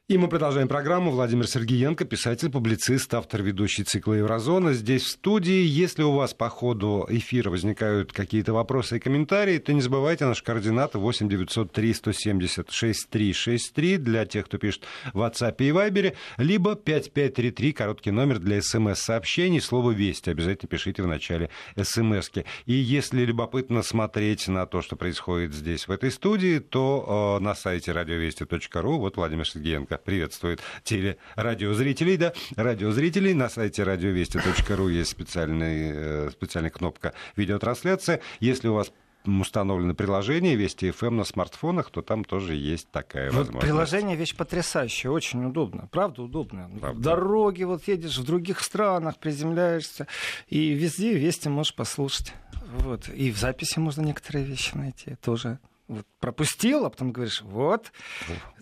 [0.09, 1.11] И мы продолжаем программу.
[1.11, 4.73] Владимир Сергеенко, писатель, публицист, автор ведущий цикла «Еврозона».
[4.73, 5.63] Здесь в студии.
[5.63, 10.43] Если у вас по ходу эфира возникают какие-то вопросы и комментарии, то не забывайте наши
[10.43, 17.71] координаты 8 903 170 6363 для тех, кто пишет в WhatsApp и Viber, либо 5533,
[17.71, 20.31] короткий номер для смс-сообщений, слово «Вести».
[20.31, 22.45] Обязательно пишите в начале смс -ки.
[22.65, 27.53] И если любопытно смотреть на то, что происходит здесь, в этой студии, то э, на
[27.53, 33.33] сайте радиовести.ру, вот Владимир Сергеенко приветствует телерадиозрителей, да, радиозрителей.
[33.33, 38.21] На сайте радиовести.ру есть специальный, э, специальная кнопка видеотрансляция.
[38.39, 38.91] Если у вас
[39.25, 43.65] установлено приложение Вести FM на смартфонах, то там тоже есть такая вот возможность.
[43.65, 45.87] Приложение вещь потрясающая, очень удобно.
[45.91, 46.69] Правда, удобно.
[46.79, 46.99] Правда.
[46.99, 50.07] В дороге вот едешь, в других странах приземляешься,
[50.47, 52.33] и везде Вести можешь послушать.
[52.77, 53.09] Вот.
[53.09, 55.59] И в записи можно некоторые вещи найти тоже
[55.89, 57.91] вот, пропустил, а потом говоришь, вот,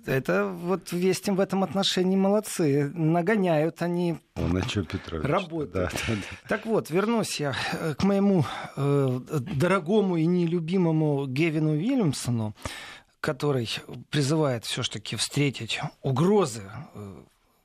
[0.06, 4.18] это вот Вестим в этом отношении молодцы, нагоняют они.
[4.36, 5.26] Он а что, Петрович?
[5.26, 5.74] Работают.
[5.74, 6.48] Да, да, да.
[6.48, 8.46] Так вот, вернусь я э, к моему
[8.78, 9.20] э,
[9.56, 12.56] дорогому и нелюбимому Гевину Вильямсону,
[13.20, 13.70] который
[14.10, 17.14] призывает все-таки встретить угрозы э,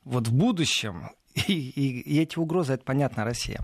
[0.03, 3.63] вот в будущем, и, и, и эти угрозы, это понятно, Россия.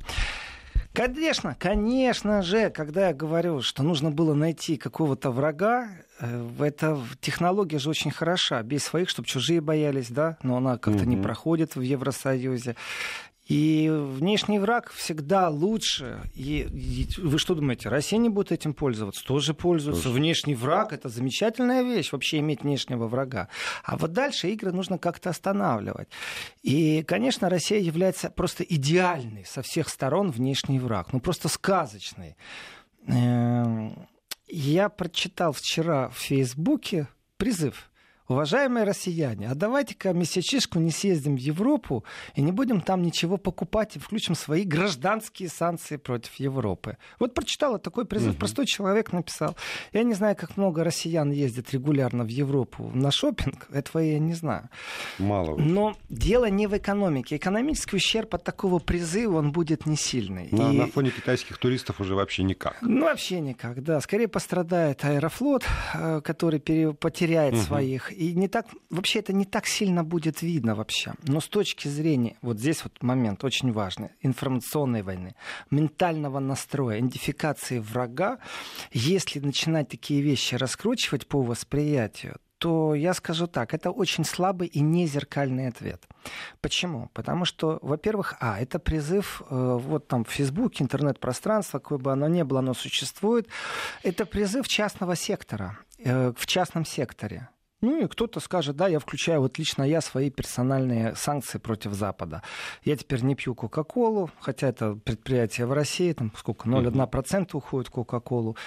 [1.00, 5.88] Конечно, конечно же, когда я говорю, что нужно было найти какого-то врага,
[6.20, 8.62] э, эта технология же очень хороша.
[8.64, 11.10] Бей своих, чтобы чужие боялись, да, но она как-то угу.
[11.10, 12.76] не проходит в Евросоюзе.
[13.50, 16.20] И внешний враг всегда лучше.
[16.36, 19.26] И, и вы что думаете, Россия не будет этим пользоваться?
[19.26, 20.04] Тоже пользуется.
[20.04, 20.16] Тоже.
[20.16, 23.48] Внешний враг это замечательная вещь, вообще иметь внешнего врага.
[23.84, 26.10] А вот дальше игры нужно как-то останавливать.
[26.62, 31.12] И, конечно, Россия является просто идеальный со всех сторон внешний враг.
[31.12, 32.36] Ну, просто сказочный.
[33.08, 34.08] Эм,
[34.48, 37.08] я прочитал вчера в Фейсбуке
[37.38, 37.89] призыв
[38.30, 43.96] уважаемые россияне, а давайте-ка месячишку не съездим в Европу и не будем там ничего покупать
[43.96, 46.98] и включим свои гражданские санкции против Европы.
[47.20, 48.40] Вот прочитала такой призыв, угу.
[48.40, 49.58] простой человек написал.
[49.94, 54.34] Я не знаю, как много россиян ездит регулярно в Европу на шопинг, этого я не
[54.34, 54.70] знаю.
[55.18, 55.58] Мало.
[55.58, 57.38] Но дело не в экономике.
[57.38, 60.50] Экономический ущерб от такого призыва, он будет не сильный.
[60.52, 60.78] На, и...
[60.78, 62.78] на фоне китайских туристов уже вообще никак.
[62.82, 64.00] Ну, вообще никак, да.
[64.02, 65.66] Скорее пострадает Аэрофлот,
[65.96, 67.62] э, который потеряет угу.
[67.64, 71.14] своих и не так, вообще это не так сильно будет видно вообще.
[71.24, 75.36] Но с точки зрения, вот здесь вот момент очень важный, информационной войны,
[75.72, 78.40] ментального настроя, идентификации врага,
[78.92, 84.82] если начинать такие вещи раскручивать по восприятию, то я скажу так, это очень слабый и
[84.82, 86.06] не зеркальный ответ.
[86.60, 87.10] Почему?
[87.14, 92.28] Потому что, во-первых, а, это призыв, э, вот там в Фейсбуке, интернет-пространство, какое бы оно
[92.28, 93.48] ни было, оно существует,
[94.04, 97.48] это призыв частного сектора, э, в частном секторе.
[97.82, 102.44] Ну и кто-то скажет, да, я включаю вот лично я свои персональные санкции против Запада.
[102.84, 108.58] Я теперь не пью Кока-Колу, хотя это предприятие в России, там сколько, 0,1% уходит Кока-Колу.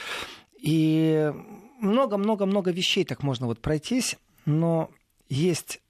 [0.58, 1.32] И
[1.80, 4.90] много-много-много вещей так можно вот пройтись, но
[5.28, 5.80] есть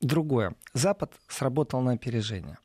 [0.00, 0.54] другое.
[0.72, 2.58] Запад сработал на опережение.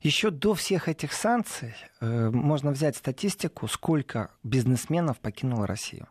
[0.00, 6.08] Еще до всех этих санкций э, можно взять статистику, сколько бизнесменов покинуло Россию.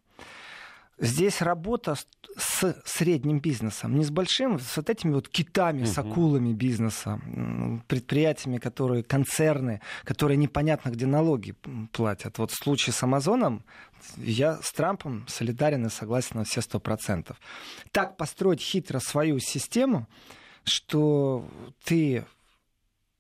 [1.02, 1.96] Здесь работа
[2.38, 7.20] с средним бизнесом, не с большим, с вот этими вот китами, с акулами бизнеса,
[7.88, 11.56] предприятиями, которые концерны, которые непонятно где налоги
[11.92, 12.38] платят.
[12.38, 13.66] Вот в случае с Амазоном
[14.16, 17.38] я с Трампом солидарен и согласен на все сто процентов.
[17.92, 20.08] Так построить хитро свою систему,
[20.64, 21.50] что
[21.84, 22.26] ты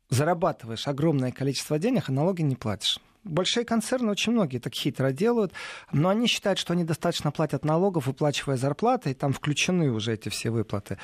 [0.09, 5.53] зарабатываешь огромное количество денег, а налоги не платишь большие концерны очень многие так хитро делают,
[5.91, 10.29] но они считают, что они достаточно платят налогов, выплачивая зарплаты, и там включены уже эти
[10.29, 10.97] все выплаты.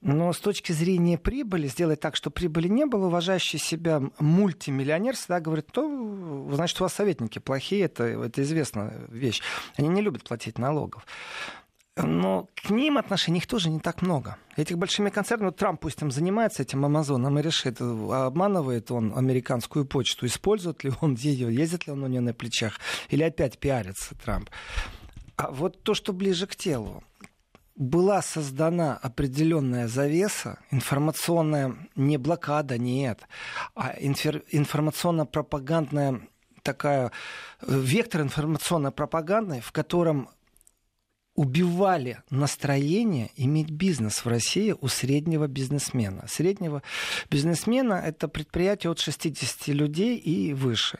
[0.00, 5.40] Но с точки зрения прибыли, сделать так, чтобы прибыли не было, уважающий себя мультимиллионер всегда
[5.40, 9.40] говорит, то, значит, у вас советники плохие, это, это известная вещь.
[9.76, 11.06] Они не любят платить налогов
[11.96, 14.36] но к ним отношений их тоже не так много.
[14.56, 19.84] Этих большими концернами, вот Трамп пусть там занимается этим Амазоном и решит, обманывает он американскую
[19.84, 22.80] почту, использует ли он ее, ездит ли он у нее на плечах,
[23.10, 24.50] или опять пиарится Трамп.
[25.36, 27.02] А вот то, что ближе к телу,
[27.76, 33.26] была создана определенная завеса, информационная не блокада, нет,
[33.74, 36.20] а информационно-пропагандная
[36.64, 37.12] такая
[37.60, 40.30] э, вектор информационно-пропагандный, в котором
[41.34, 46.26] убивали настроение иметь бизнес в России у среднего бизнесмена.
[46.28, 46.82] Среднего
[47.30, 50.98] бизнесмена— это предприятие от 60 людей и выше.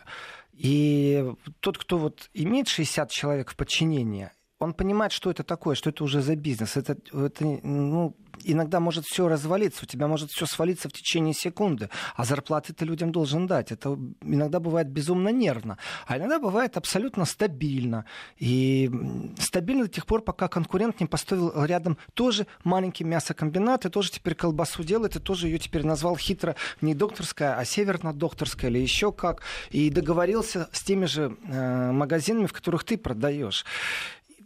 [0.53, 1.25] И
[1.61, 6.05] тот, кто вот имеет 60 человек в подчинении, он понимает, что это такое, что это
[6.05, 6.77] уже за бизнес.
[6.77, 11.90] Это, это ну, иногда может все развалиться, у тебя может все свалиться в течение секунды,
[12.17, 13.73] а зарплаты ты людям должен дать.
[13.73, 18.05] Это иногда бывает безумно нервно, а иногда бывает абсолютно стабильно.
[18.38, 18.90] И
[19.38, 24.35] стабильно до тех пор, пока конкурент не поставил рядом тоже маленький мясокомбинат, и тоже теперь
[24.35, 29.43] колбасу делает, и тоже ее теперь назвал хитро не докторская, а северно-докторская или еще как,
[29.71, 33.64] и договорился с теми же э, магазинами, в которых ты продаешь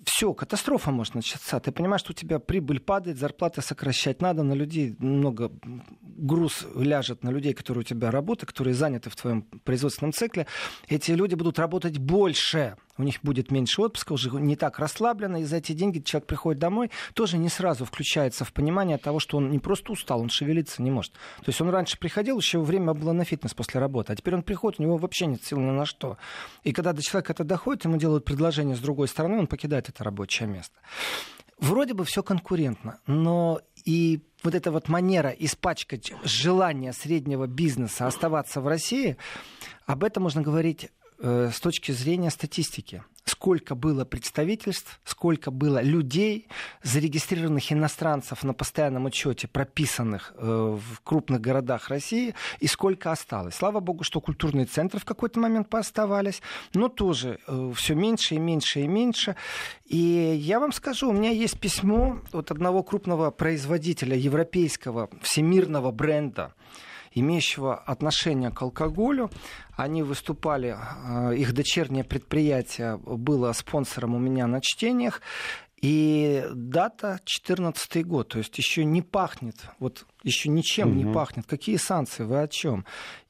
[0.09, 1.61] все, катастрофа может начаться.
[1.61, 5.53] Ты понимаешь, что у тебя прибыль падает, зарплаты сокращать надо, на людей много
[6.03, 10.47] груз ляжет на людей, которые у тебя работают, которые заняты в твоем производственном цикле.
[10.89, 15.45] Эти люди будут работать больше у них будет меньше отпуска, уже не так расслабленно, и
[15.45, 19.51] за эти деньги человек приходит домой, тоже не сразу включается в понимание того, что он
[19.51, 21.13] не просто устал, он шевелиться не может.
[21.13, 24.43] То есть он раньше приходил, еще время было на фитнес после работы, а теперь он
[24.43, 26.19] приходит, у него вообще нет сил ни на что.
[26.65, 30.05] И когда до человека это доходит, ему делают предложение с другой стороны, он покидает это
[30.05, 30.75] рабочее место.
[31.59, 38.61] Вроде бы все конкурентно, но и вот эта вот манера испачкать желание среднего бизнеса оставаться
[38.61, 39.17] в России,
[39.85, 43.03] об этом можно говорить Э, с точки зрения статистики.
[43.25, 46.49] сколько было представительств, сколько было людей,
[46.83, 53.57] зарегистрированных иностранцев на постоянном учете, прописанных э, в крупных городах России, и сколько осталось.
[53.57, 56.41] Слава богу, что культурные центры в какой-то момент пооставались,
[56.73, 59.37] но тоже э, все меньше и меньше и меньше.
[59.85, 66.55] И я вам скажу, у меня есть письмо от одного крупного производителя европейского всемирного бренда,
[67.13, 69.31] имеющего отношение к алкоголю.
[69.77, 75.21] Они выступали, э, их дочернее предприятие было спонсором у меня на чтениях.
[75.81, 80.97] И дата 14 год, то есть еще не пахнет, вот еще ничем угу.
[80.97, 81.47] не пахнет.
[81.47, 82.85] Какие санкции, вы о чем?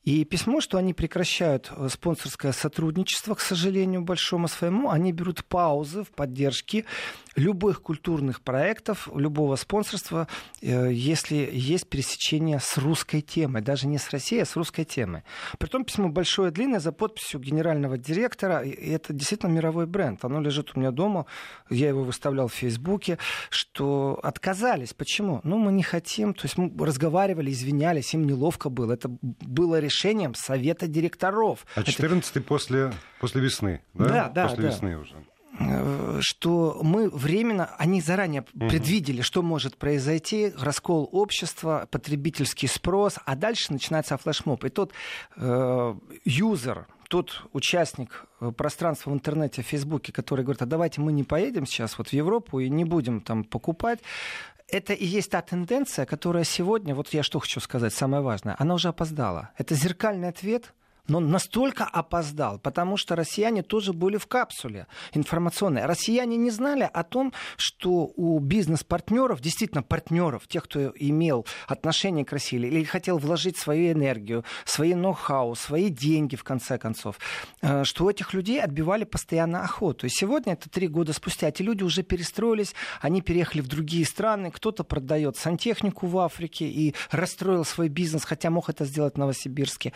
[0.05, 6.05] И письмо, что они прекращают э, спонсорское сотрудничество, к сожалению, большому своему, они берут паузы
[6.05, 6.87] в поддержке
[7.39, 10.29] любых культурных проектов, любого спонсорства,
[10.61, 15.23] э, если есть пересечение с русской темой, даже не с Россией, а с русской темой.
[15.59, 20.25] Притом письмо большое, длинное, за подписью генерального директора, и это действительно мировой бренд.
[20.25, 21.27] Оно лежит у меня дома,
[21.71, 23.19] я его выставлял в Фейсбуке,
[23.51, 24.93] что отказались.
[24.93, 25.41] Почему?
[25.45, 28.93] Ну, мы не хотим, то есть мы разговаривали, извинялись, им неловко было.
[28.93, 31.67] Это было решением совета директоров.
[31.75, 32.45] А 14 Это...
[32.45, 34.09] после, после весны, да?
[34.09, 34.49] Да, да.
[34.49, 34.69] После да.
[34.69, 35.15] весны уже
[36.21, 38.69] что мы временно, они заранее угу.
[38.69, 44.65] предвидели, что может произойти, раскол общества, потребительский спрос, а дальше начинается флешмоб.
[44.65, 44.93] И тот
[45.37, 45.95] э,
[46.25, 51.25] юзер, тот участник э, пространства в интернете, в Фейсбуке, который говорит, а давайте мы не
[51.25, 54.01] поедем сейчас вот в Европу и не будем там покупать,
[54.69, 58.75] это и есть та тенденция, которая сегодня, вот я что хочу сказать, самое важное, она
[58.75, 59.51] уже опоздала.
[59.57, 60.75] Это зеркальный ответ
[61.09, 65.87] но настолько опоздал, потому что россияне тоже были в капсуле информационной.
[65.87, 72.33] Россияне не знали о том, что у бизнес-партнеров, действительно партнеров, тех, кто имел отношение к
[72.33, 77.19] России или хотел вложить свою энергию, свои ноу-хау, свои деньги, в конце концов,
[77.63, 80.07] э, что у этих людей отбивали постоянно охоту.
[80.07, 84.51] И сегодня, это три года спустя, эти люди уже перестроились, они переехали в другие страны,
[84.51, 89.93] кто-то продает сантехнику в Африке и расстроил свой бизнес, хотя мог это сделать в Новосибирске.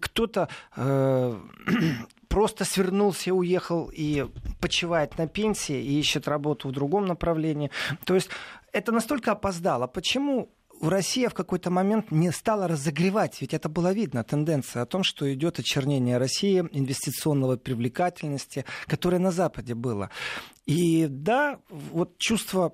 [0.00, 1.38] Кто-то Э,
[2.28, 4.26] просто свернулся уехал и
[4.60, 7.70] почивает на пенсии и ищет работу в другом направлении.
[8.04, 8.30] То есть
[8.72, 9.86] это настолько опоздало.
[9.86, 10.48] Почему
[10.80, 15.32] Россия в какой-то момент не стала разогревать, ведь это было видно, тенденция о том, что
[15.32, 20.10] идет очернение России, инвестиционного привлекательности, которое на Западе было.
[20.66, 22.72] И да, вот чувство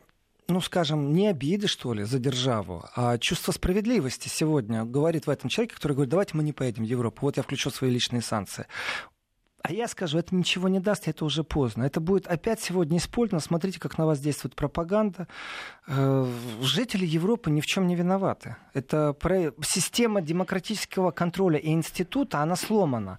[0.48, 5.50] ну, скажем, не обиды, что ли, за державу, а чувство справедливости сегодня говорит в этом
[5.50, 8.66] человеке, который говорит, давайте мы не поедем в Европу, вот я включу свои личные санкции.
[9.62, 11.82] А я скажу, это ничего не даст, это уже поздно.
[11.82, 13.40] Это будет опять сегодня использовано.
[13.40, 15.26] Смотрите, как на вас действует пропаганда.
[15.88, 16.26] Э,
[16.62, 18.56] жители Европы ни в чем не виноваты.
[18.72, 19.16] Это
[19.62, 23.18] система демократического контроля и института, она сломана.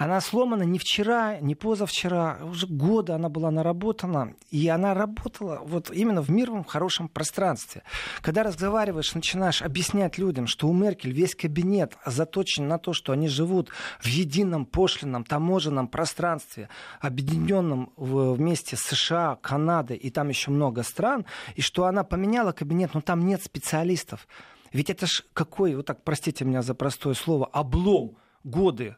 [0.00, 5.90] Она сломана не вчера, не позавчера, уже года она была наработана, и она работала вот
[5.90, 7.82] именно в мирном хорошем пространстве.
[8.22, 13.28] Когда разговариваешь, начинаешь объяснять людям, что у Меркель весь кабинет заточен на то, что они
[13.28, 13.68] живут
[14.00, 16.70] в едином пошлинном таможенном пространстве,
[17.02, 22.94] объединенном вместе с США, Канадой и там еще много стран, и что она поменяла кабинет,
[22.94, 24.26] но там нет специалистов.
[24.72, 28.96] Ведь это ж какой, вот так, простите меня за простое слово, облом годы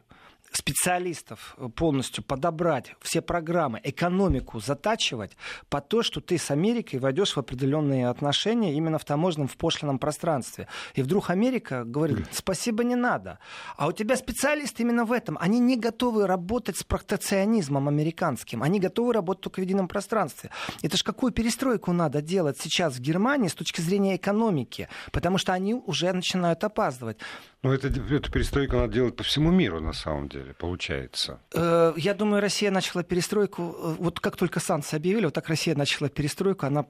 [0.57, 5.37] специалистов полностью подобрать, все программы, экономику затачивать
[5.69, 9.99] по то, что ты с Америкой войдешь в определенные отношения именно в таможенном, в пошлином
[9.99, 10.67] пространстве.
[10.95, 13.39] И вдруг Америка говорит, спасибо, не надо.
[13.77, 15.37] А у тебя специалисты именно в этом.
[15.39, 18.63] Они не готовы работать с протекционизмом американским.
[18.63, 20.49] Они готовы работать только в едином пространстве.
[20.81, 24.89] Это же какую перестройку надо делать сейчас в Германии с точки зрения экономики?
[25.11, 27.17] Потому что они уже начинают опаздывать.
[27.63, 31.39] Ну, это, эту перестройку надо делать по всему миру, на самом деле, получается.
[31.53, 35.75] Э, я думаю, Россия начала перестройку, э, вот как только санкции объявили, вот так Россия
[35.75, 36.85] начала перестройку, она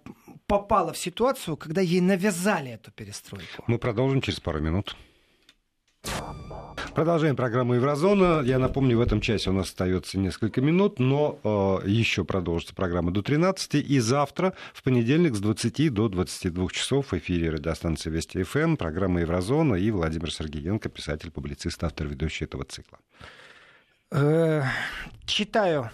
[0.47, 3.63] попала в ситуацию, когда ей навязали эту перестройку.
[3.67, 4.95] Мы продолжим через пару минут.
[6.95, 8.41] Продолжаем программу Еврозона.
[8.43, 13.11] Я напомню, в этом часе у нас остается несколько минут, но э, еще продолжится программа
[13.11, 13.75] до 13.
[13.75, 18.77] И завтра, в понедельник, с 20 до 22 часов в эфире радиостанции Вести ФМ, эм,
[18.77, 22.99] программа Еврозона и Владимир Сергеенко, писатель, публицист, автор, ведущий этого цикла.
[24.15, 24.61] Э,
[25.25, 25.89] читаю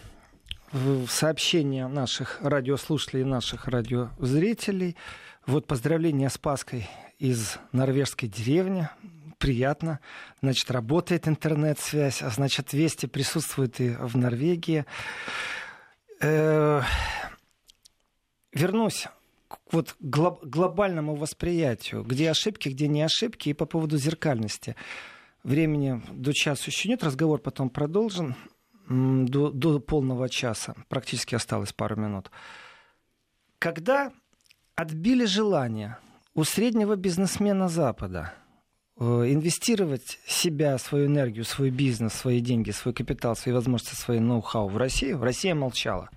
[1.08, 4.98] сообщения наших радиослушателей и наших радиозрителей.
[5.46, 8.90] Вот поздравления с Паской из норвежской деревни
[9.38, 10.02] приятно.
[10.42, 14.84] Значит, работает интернет-связь, а значит, Вести присутствует и в Норвегии.
[16.20, 16.82] Э,
[18.52, 19.08] вернусь
[19.72, 24.76] вот глоб- глобальному восприятию, где ошибки, где не ошибки, и по поводу зеркальности.
[25.44, 28.36] Времени до часу еще нет, разговор потом продолжен.
[28.90, 32.32] до, до полного часа, практически осталось пару минут.
[33.60, 34.12] Когда
[34.76, 35.98] отбили желание
[36.34, 38.34] у среднего бизнесмена Запада
[39.00, 44.70] э, инвестировать себя, свою энергию, свой бизнес, свои деньги, свой капитал, свои возможности, свои ноу-хау
[44.70, 46.10] в Россию, Россия молчала.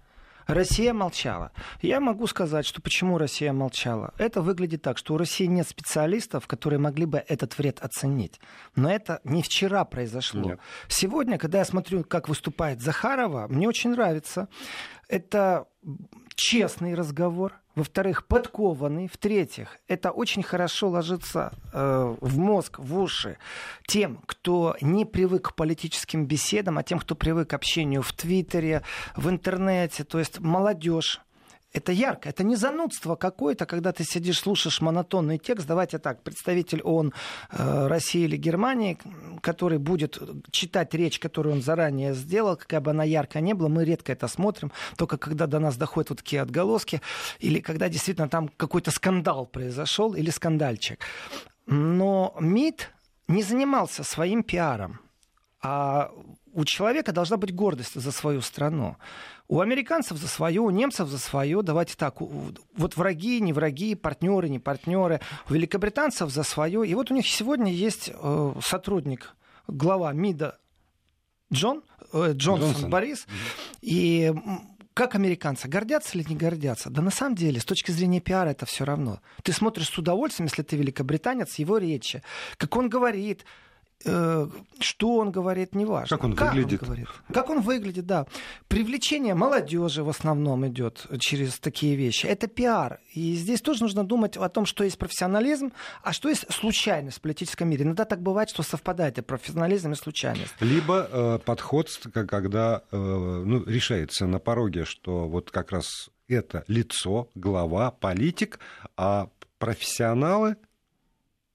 [0.55, 1.53] Россия молчала.
[1.81, 4.15] Я могу сказать, что почему Россия молчала.
[4.19, 8.41] Это выглядит так, что у России нет специалистов, которые могли бы этот вред оценить.
[8.77, 10.43] Но это не вчера произошло.
[10.43, 10.61] Нет.
[10.89, 14.49] Сегодня, когда я смотрю, как выступает Захарова, мне очень нравится.
[15.09, 15.67] Это
[16.35, 23.39] честный разговор, во-вторых, подкованный, в-третьих, это очень хорошо ложится э, в мозг, в уши
[23.87, 28.83] тем, кто не привык к политическим беседам, а тем, кто привык к общению в Твиттере,
[29.17, 31.21] в интернете, то есть молодежь
[31.73, 35.67] это ярко, это не занудство какое-то, когда ты сидишь, слушаешь монотонный текст.
[35.67, 37.15] Давайте так, представитель ООН
[37.51, 38.99] э, России или Германии,
[39.41, 40.19] который будет
[40.51, 44.29] читать речь, которую он заранее сделал, какая бы она яркая не была, мы редко это
[44.29, 47.01] смотрим, только когда до нас доходят вот такие отголоски,
[47.39, 51.01] или когда действительно там какой-то скандал произошел, или скандальчик.
[51.67, 52.91] Но МИД
[53.29, 55.01] не занимался своим пиаром.
[55.63, 56.11] А
[56.53, 58.97] у человека должна быть гордость за свою страну.
[59.49, 61.63] У американцев за свое, у немцев за свое.
[61.63, 65.21] Давайте так, вот враги, не враги, партнеры, не партнеры.
[65.49, 66.87] У великобританцев за свое.
[66.87, 69.35] И вот у них сегодня есть э, сотрудник,
[69.67, 70.59] глава МИДа
[71.53, 71.83] Джон,
[72.13, 73.27] э, Джонсон, Джонсон Борис.
[73.81, 74.33] И
[74.95, 76.91] как американцы, гордятся или не гордятся?
[76.91, 79.21] Да на самом деле, с точки зрения пиара, это все равно.
[79.43, 82.23] Ты смотришь с удовольствием, если ты великобританец, его речи,
[82.59, 83.45] как он говорит,
[84.05, 86.17] что он говорит, не важно.
[86.17, 86.83] Как он как выглядит.
[86.83, 87.09] Он говорит.
[87.33, 88.27] Как он выглядит, да.
[88.69, 92.27] Привлечение молодежи в основном идет через такие вещи.
[92.27, 93.01] Это пиар.
[93.15, 95.73] И здесь тоже нужно думать о том, что есть профессионализм,
[96.03, 97.85] а что есть случайность в политическом мире.
[97.85, 100.55] Иногда так бывает, что совпадает и профессионализм, и случайность.
[100.61, 107.29] Либо э, подход, когда э, ну, решается на пороге, что вот как раз это лицо,
[107.35, 108.59] глава, политик,
[108.97, 109.29] а
[109.59, 110.57] профессионалы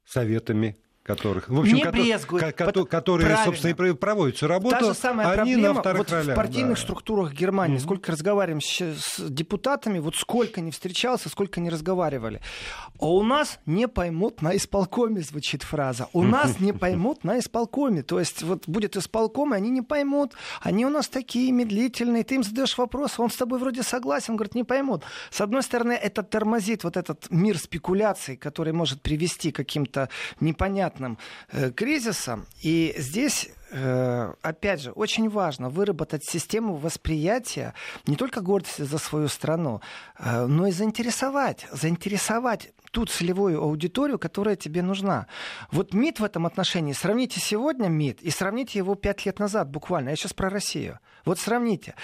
[0.06, 0.78] советами
[1.08, 5.28] которых, в общем, не брезгуют, которые, которые собственно, и проводят всю работу, Та же самая
[5.28, 6.34] они проблема на вторых вот ролях.
[6.34, 6.84] В партийных да.
[6.84, 7.82] структурах Германии, mm-hmm.
[7.82, 12.42] сколько разговариваем с депутатами, вот сколько не встречался, сколько не разговаривали.
[13.00, 16.10] А у нас не поймут на исполкоме, звучит фраза.
[16.12, 18.04] У нас не поймут на исполкоме.
[18.04, 20.34] То есть вот будет исполком, и они не поймут.
[20.62, 22.26] Они у нас такие медлительные.
[22.26, 25.04] Ты им задаешь вопрос, он с тобой вроде согласен, говорит, не поймут.
[25.32, 30.10] С одной стороны, это тормозит вот этот мир спекуляций, который может привести к каким-то
[30.42, 31.18] непонятным понятным
[31.52, 32.46] э, кризисом.
[32.62, 37.74] И здесь э, опять же, очень важно выработать систему восприятия
[38.08, 39.82] не только гордости за свою страну,
[40.20, 45.28] э, но и заинтересовать, заинтересовать ту целевую аудиторию, которая тебе нужна.
[45.72, 50.10] Вот МИД в этом отношении, сравните сегодня МИД и сравните его пять лет назад буквально.
[50.10, 51.00] Я сейчас про Россию.
[51.26, 51.96] Вот сравните.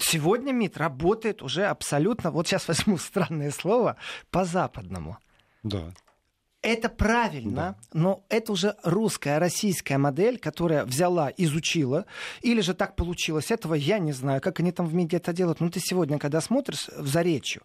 [0.00, 3.96] Сегодня МИД работает уже абсолютно, вот сейчас возьму странное слово,
[4.30, 5.16] по-западному.
[5.62, 5.92] Да.
[6.60, 7.98] Это правильно, да.
[8.00, 12.04] но это уже русская, российская модель, которая взяла, изучила,
[12.42, 13.52] или же так получилось.
[13.52, 15.60] Этого я не знаю, как они там в медиа это делают.
[15.60, 17.62] Но ты сегодня, когда смотришь в заречью,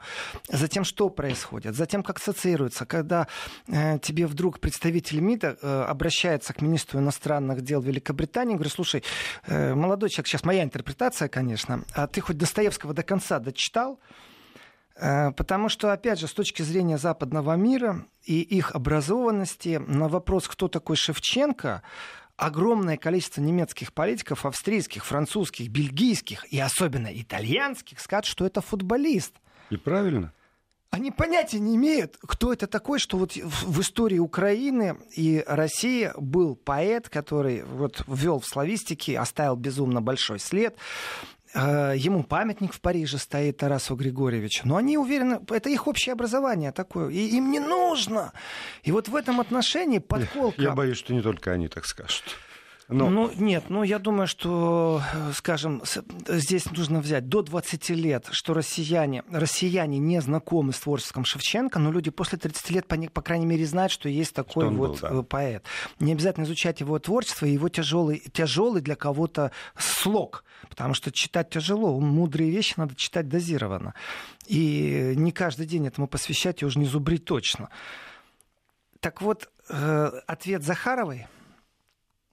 [0.48, 3.28] за тем, что происходит, за тем, как ассоциируется, когда
[3.68, 9.04] э, тебе вдруг представитель МИДа э, обращается к министру иностранных дел Великобритании, говорит, слушай,
[9.48, 14.00] э, молодой человек, сейчас моя интерпретация, конечно, а ты хоть Достоевского до конца дочитал?
[14.96, 20.48] Э, потому что, опять же, с точки зрения западного мира и их образованности, на вопрос,
[20.48, 21.82] кто такой Шевченко,
[22.36, 29.34] огромное количество немецких политиков, австрийских, французских, бельгийских и особенно итальянских скажут, что это футболист.
[29.70, 30.34] И правильно.
[30.94, 36.56] Они понятия не имеют, кто это такой, что вот в истории Украины и России был
[36.56, 40.78] поэт, который вот ввел в славистике, оставил безумно большой след.
[41.54, 44.68] Э, ему памятник в Париже стоит Тарасу Григорьевичу.
[44.68, 47.10] Но они уверены, это их общее образование такое.
[47.10, 48.34] И им не нужно.
[48.84, 50.62] И вот в этом отношении подколка...
[50.62, 52.24] Я боюсь, что не только они так скажут.
[52.90, 53.10] Но...
[53.10, 55.02] Ну, нет, ну, я думаю, что,
[55.34, 55.82] скажем,
[56.28, 61.92] здесь нужно взять до 20 лет, что россияне, россияне не знакомы с творчеством Шевченко, но
[61.92, 64.98] люди после 30 лет, по, по крайней мере, знают, что есть такой что вот был,
[65.02, 65.20] да.
[65.20, 65.66] Э, поэт.
[66.00, 72.00] Не обязательно изучать его творчество, его тяжелый, тяжелый для кого-то слог, потому что читать тяжело,
[72.00, 73.94] мудрые вещи надо читать дозированно.
[74.46, 77.70] И не каждый день этому посвящать, и уже не зубрить точно.
[79.00, 81.28] Так вот, э, ответ Захаровой–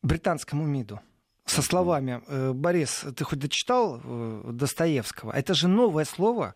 [0.02, 1.00] британскому МИДу.
[1.46, 6.54] со словами э, «Борис, ты хоть дочитал э, Достоевского?» Это же новое слово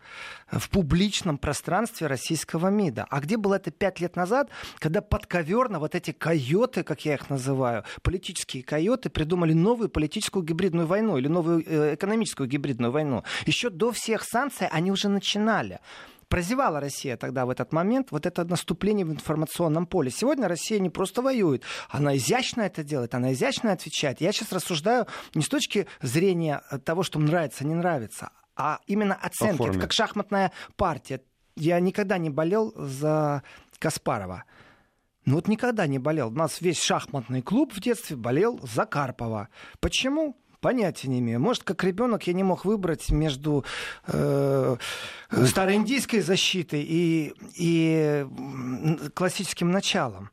[0.49, 3.05] в публичном пространстве российского МИДа.
[3.09, 7.29] А где было это пять лет назад, когда подковерно вот эти койоты, как я их
[7.29, 13.23] называю, политические койоты, придумали новую политическую гибридную войну или новую э, экономическую гибридную войну?
[13.45, 15.79] Еще до всех санкций они уже начинали
[16.27, 20.11] прозевала Россия тогда в этот момент вот это наступление в информационном поле.
[20.11, 24.21] Сегодня Россия не просто воюет, она изящно это делает, она изящно отвечает.
[24.21, 29.69] Я сейчас рассуждаю не с точки зрения того, что нравится, не нравится, а именно оценки.
[29.69, 31.21] Это как шахматная партия.
[31.55, 33.43] Я никогда не болел за
[33.79, 34.43] Каспарова.
[35.25, 36.27] Ну вот никогда не болел.
[36.27, 39.49] У нас весь шахматный клуб в детстве болел за Карпова.
[39.79, 40.37] Почему?
[40.65, 41.39] Понятия не имею.
[41.39, 43.63] Может, как ребенок я не мог выбрать между
[44.07, 44.77] э,
[45.29, 48.25] староиндийской защитой и, и
[49.13, 50.31] классическим началом.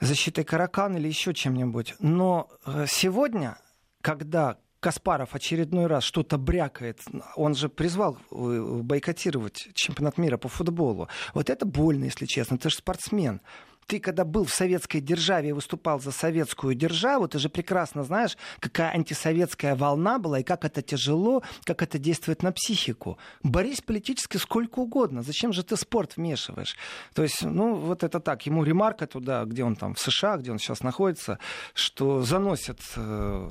[0.00, 1.94] Защитой каракан или еще чем-нибудь.
[1.98, 3.56] Но э, сегодня,
[4.02, 7.00] когда Каспаров очередной раз что-то брякает,
[7.34, 11.08] он же призвал э, бойкотировать чемпионат мира по футболу.
[11.32, 12.58] Вот это больно, если честно.
[12.58, 13.40] Ты же спортсмен
[13.86, 18.36] ты когда был в советской державе и выступал за советскую державу, ты же прекрасно знаешь,
[18.60, 23.18] какая антисоветская волна была и как это тяжело, как это действует на психику.
[23.42, 25.22] Борись политически сколько угодно.
[25.22, 26.76] Зачем же ты спорт вмешиваешь?
[27.14, 28.46] То есть, ну, вот это так.
[28.46, 31.38] Ему ремарка туда, где он там, в США, где он сейчас находится,
[31.74, 33.50] что заносят э,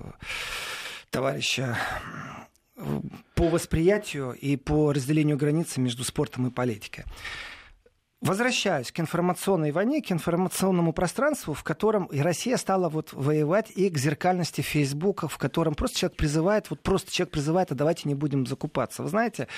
[1.09, 1.77] товарища
[2.75, 3.01] э,
[3.35, 7.05] по восприятию и по разделению границы между спортом и политикой.
[8.23, 13.89] Возвращаюсь к информационной войне, к информационному пространству, в котором и Россия стала вот воевать, и
[13.89, 18.15] к зеркальности Фейсбука, в котором просто человек призывает, вот просто человек призывает, а давайте не
[18.15, 19.03] будем закупаться.
[19.03, 19.49] Вы знаете,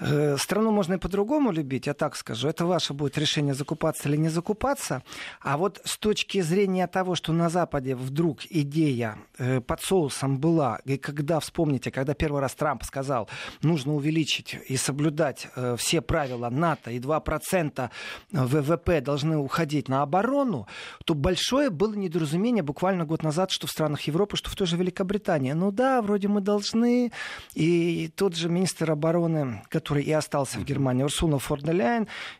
[0.00, 2.48] э, страну можно и по-другому любить, я так скажу.
[2.48, 5.04] Это ваше будет решение, закупаться или не закупаться.
[5.40, 10.80] А вот с точки зрения того, что на Западе вдруг идея э, под соусом была,
[10.84, 13.28] и когда, вспомните, когда первый раз Трамп сказал,
[13.62, 17.90] нужно увеличить и соблюдать э, все правила НАТО и 2%
[18.32, 20.66] ВВП должны уходить на оборону,
[21.04, 24.76] то большое было недоразумение буквально год назад, что в странах Европы, что в той же
[24.76, 25.52] Великобритании.
[25.52, 27.12] Ну да, вроде мы должны.
[27.54, 31.58] И тот же министр обороны, который и остался в Германии, Урсула фон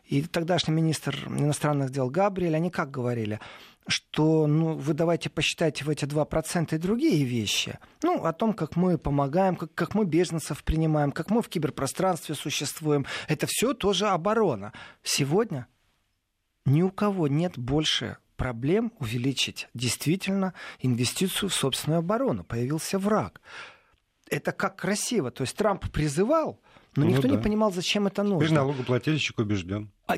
[0.05, 3.39] и тогдашний министр иностранных дел Габриэль, они как говорили?
[3.89, 7.79] Что ну, вы давайте посчитайте в эти 2% и другие вещи.
[8.03, 12.35] Ну, о том, как мы помогаем, как, как мы беженцев принимаем, как мы в киберпространстве
[12.35, 13.05] существуем.
[13.27, 14.73] Это все тоже оборона.
[15.03, 15.67] Сегодня
[16.65, 22.43] ни у кого нет больше проблем увеличить действительно инвестицию в собственную оборону.
[22.43, 23.41] Появился враг.
[24.29, 25.31] Это как красиво.
[25.31, 26.61] То есть Трамп призывал,
[26.95, 27.35] но ну, никто да.
[27.35, 28.45] не понимал, зачем это нужно.
[28.45, 29.91] Теперь налогоплательщик убежден.
[30.07, 30.15] А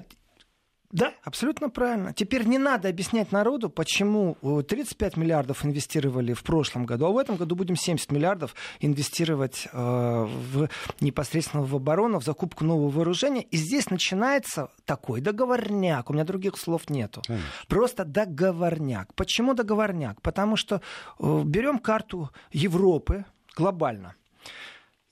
[0.92, 2.14] да, абсолютно правильно.
[2.14, 7.38] Теперь не надо объяснять народу, почему 35 миллиардов инвестировали в прошлом году, а в этом
[7.38, 10.70] году будем 70 миллиардов инвестировать э, в,
[11.00, 13.44] непосредственно в оборону, в закупку нового вооружения.
[13.44, 16.10] И здесь начинается такой договорняк.
[16.10, 17.22] У меня других слов нету.
[17.26, 17.48] Конечно.
[17.68, 19.14] Просто договорняк.
[19.14, 20.22] Почему договорняк?
[20.22, 20.82] Потому что
[21.20, 23.26] э, берем карту Европы
[23.56, 24.16] глобально.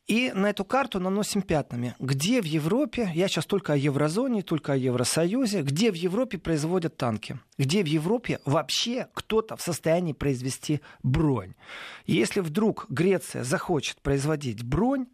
[0.09, 1.95] И на эту карту наносим пятнами.
[1.99, 6.97] Где в Европе, я сейчас только о еврозоне, только о Евросоюзе, где в Европе производят
[6.97, 7.37] танки?
[7.59, 11.53] Где в Европе вообще кто-то в состоянии произвести бронь?
[12.07, 15.05] Если вдруг Греция захочет производить бронь,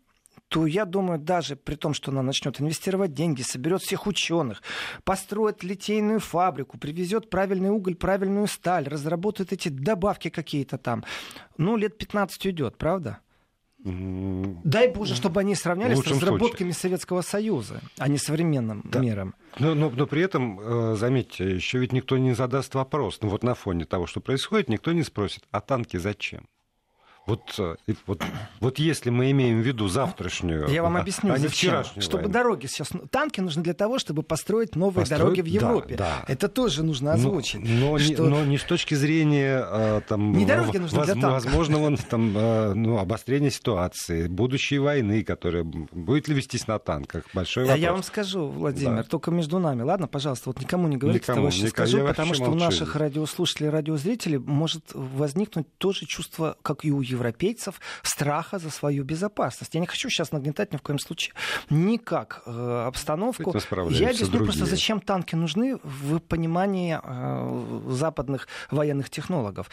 [0.48, 4.64] то я думаю, даже при том, что она начнет инвестировать деньги, соберет всех ученых,
[5.04, 11.04] построит литейную фабрику, привезет правильный уголь, правильную сталь, разработает эти добавки какие-то там,
[11.58, 13.20] ну, лет 15 уйдет, правда?
[13.86, 16.74] Дай Боже, чтобы они сравнялись с разработками случае.
[16.74, 19.00] Советского Союза, а не современным да.
[19.00, 19.36] миром.
[19.60, 23.20] Но, но, но при этом, э, заметьте, еще ведь никто не задаст вопрос.
[23.22, 26.48] Ну вот на фоне того, что происходит, никто не спросит, а танки зачем?
[27.26, 28.24] Вот, э, вот,
[28.60, 31.84] вот если мы имеем в виду завтрашнюю, я вам объясню, а зачем.
[31.98, 32.34] Чтобы войну.
[32.34, 35.96] дороги сейчас танки нужны для того, чтобы построить новые построить, дороги в Европе.
[35.96, 36.34] Да, да.
[36.34, 37.62] Это тоже нужно ну, озвучить.
[37.62, 38.24] Но, но, что...
[38.24, 41.46] не, но не с точки зрения э, там не дороги нужны воз, для танков.
[41.46, 47.64] возможного там э, ну, обострения ситуации, будущей войны, которая будет ли вестись на танках, большой
[47.64, 47.82] вопрос.
[47.82, 49.04] Я вам скажу, Владимир, да.
[49.04, 52.34] только между нами, ладно, пожалуйста, вот никому не говорите никому, того, что никому, скажу, потому
[52.34, 52.58] что молчу.
[52.58, 59.04] у наших радиослушателей, радиозрителей может возникнуть тоже чувство, как и у европейцев страха за свою
[59.04, 59.74] безопасность.
[59.74, 61.34] Я не хочу сейчас нагнетать ни в коем случае
[61.70, 63.54] никак э, обстановку.
[63.90, 69.70] Я объясню просто, зачем танки нужны в понимании э, западных военных технологов.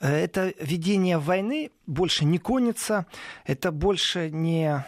[0.00, 3.06] Это ведение войны больше не конница,
[3.46, 4.84] это больше не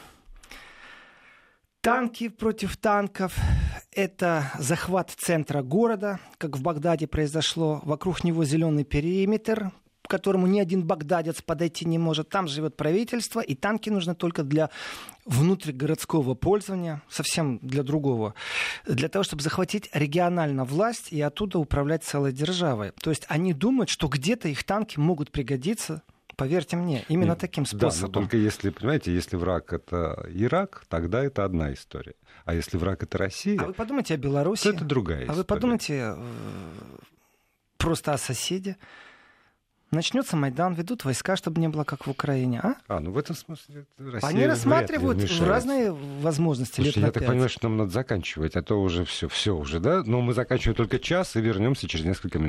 [1.81, 3.37] танки против танков,
[3.93, 9.71] это захват центра города, как в Багдаде произошло, вокруг него зеленый периметр,
[10.07, 12.29] к которому ни один багдадец подойти не может.
[12.29, 14.71] Там живет правительство, и танки нужны только для
[15.25, 18.35] внутригородского пользования, совсем для другого,
[18.87, 22.93] для того, чтобы захватить регионально власть и оттуда управлять целой державой.
[23.01, 26.03] То есть они думают, что где-то их танки могут пригодиться
[26.37, 27.99] Поверьте мне, именно Нет, таким способом.
[27.99, 32.15] Да, но только если, понимаете, если враг это Ирак, тогда это одна история.
[32.45, 33.59] А если враг это Россия...
[33.59, 34.65] А вы подумайте о Беларуси.
[34.65, 35.33] То это другая история.
[35.33, 36.17] А вы подумайте э,
[37.79, 38.77] просто о соседе.
[39.93, 42.75] Начнется Майдан, ведут войска, чтобы не было как в Украине, а?
[42.89, 46.77] А, ну в этом смысле Россия Они рассматривают разные возможности.
[46.77, 50.03] Слушайте, я так понимаю, что нам надо заканчивать, а то уже все, все уже, да?
[50.05, 52.45] Но мы заканчиваем только час и вернемся через несколько минут.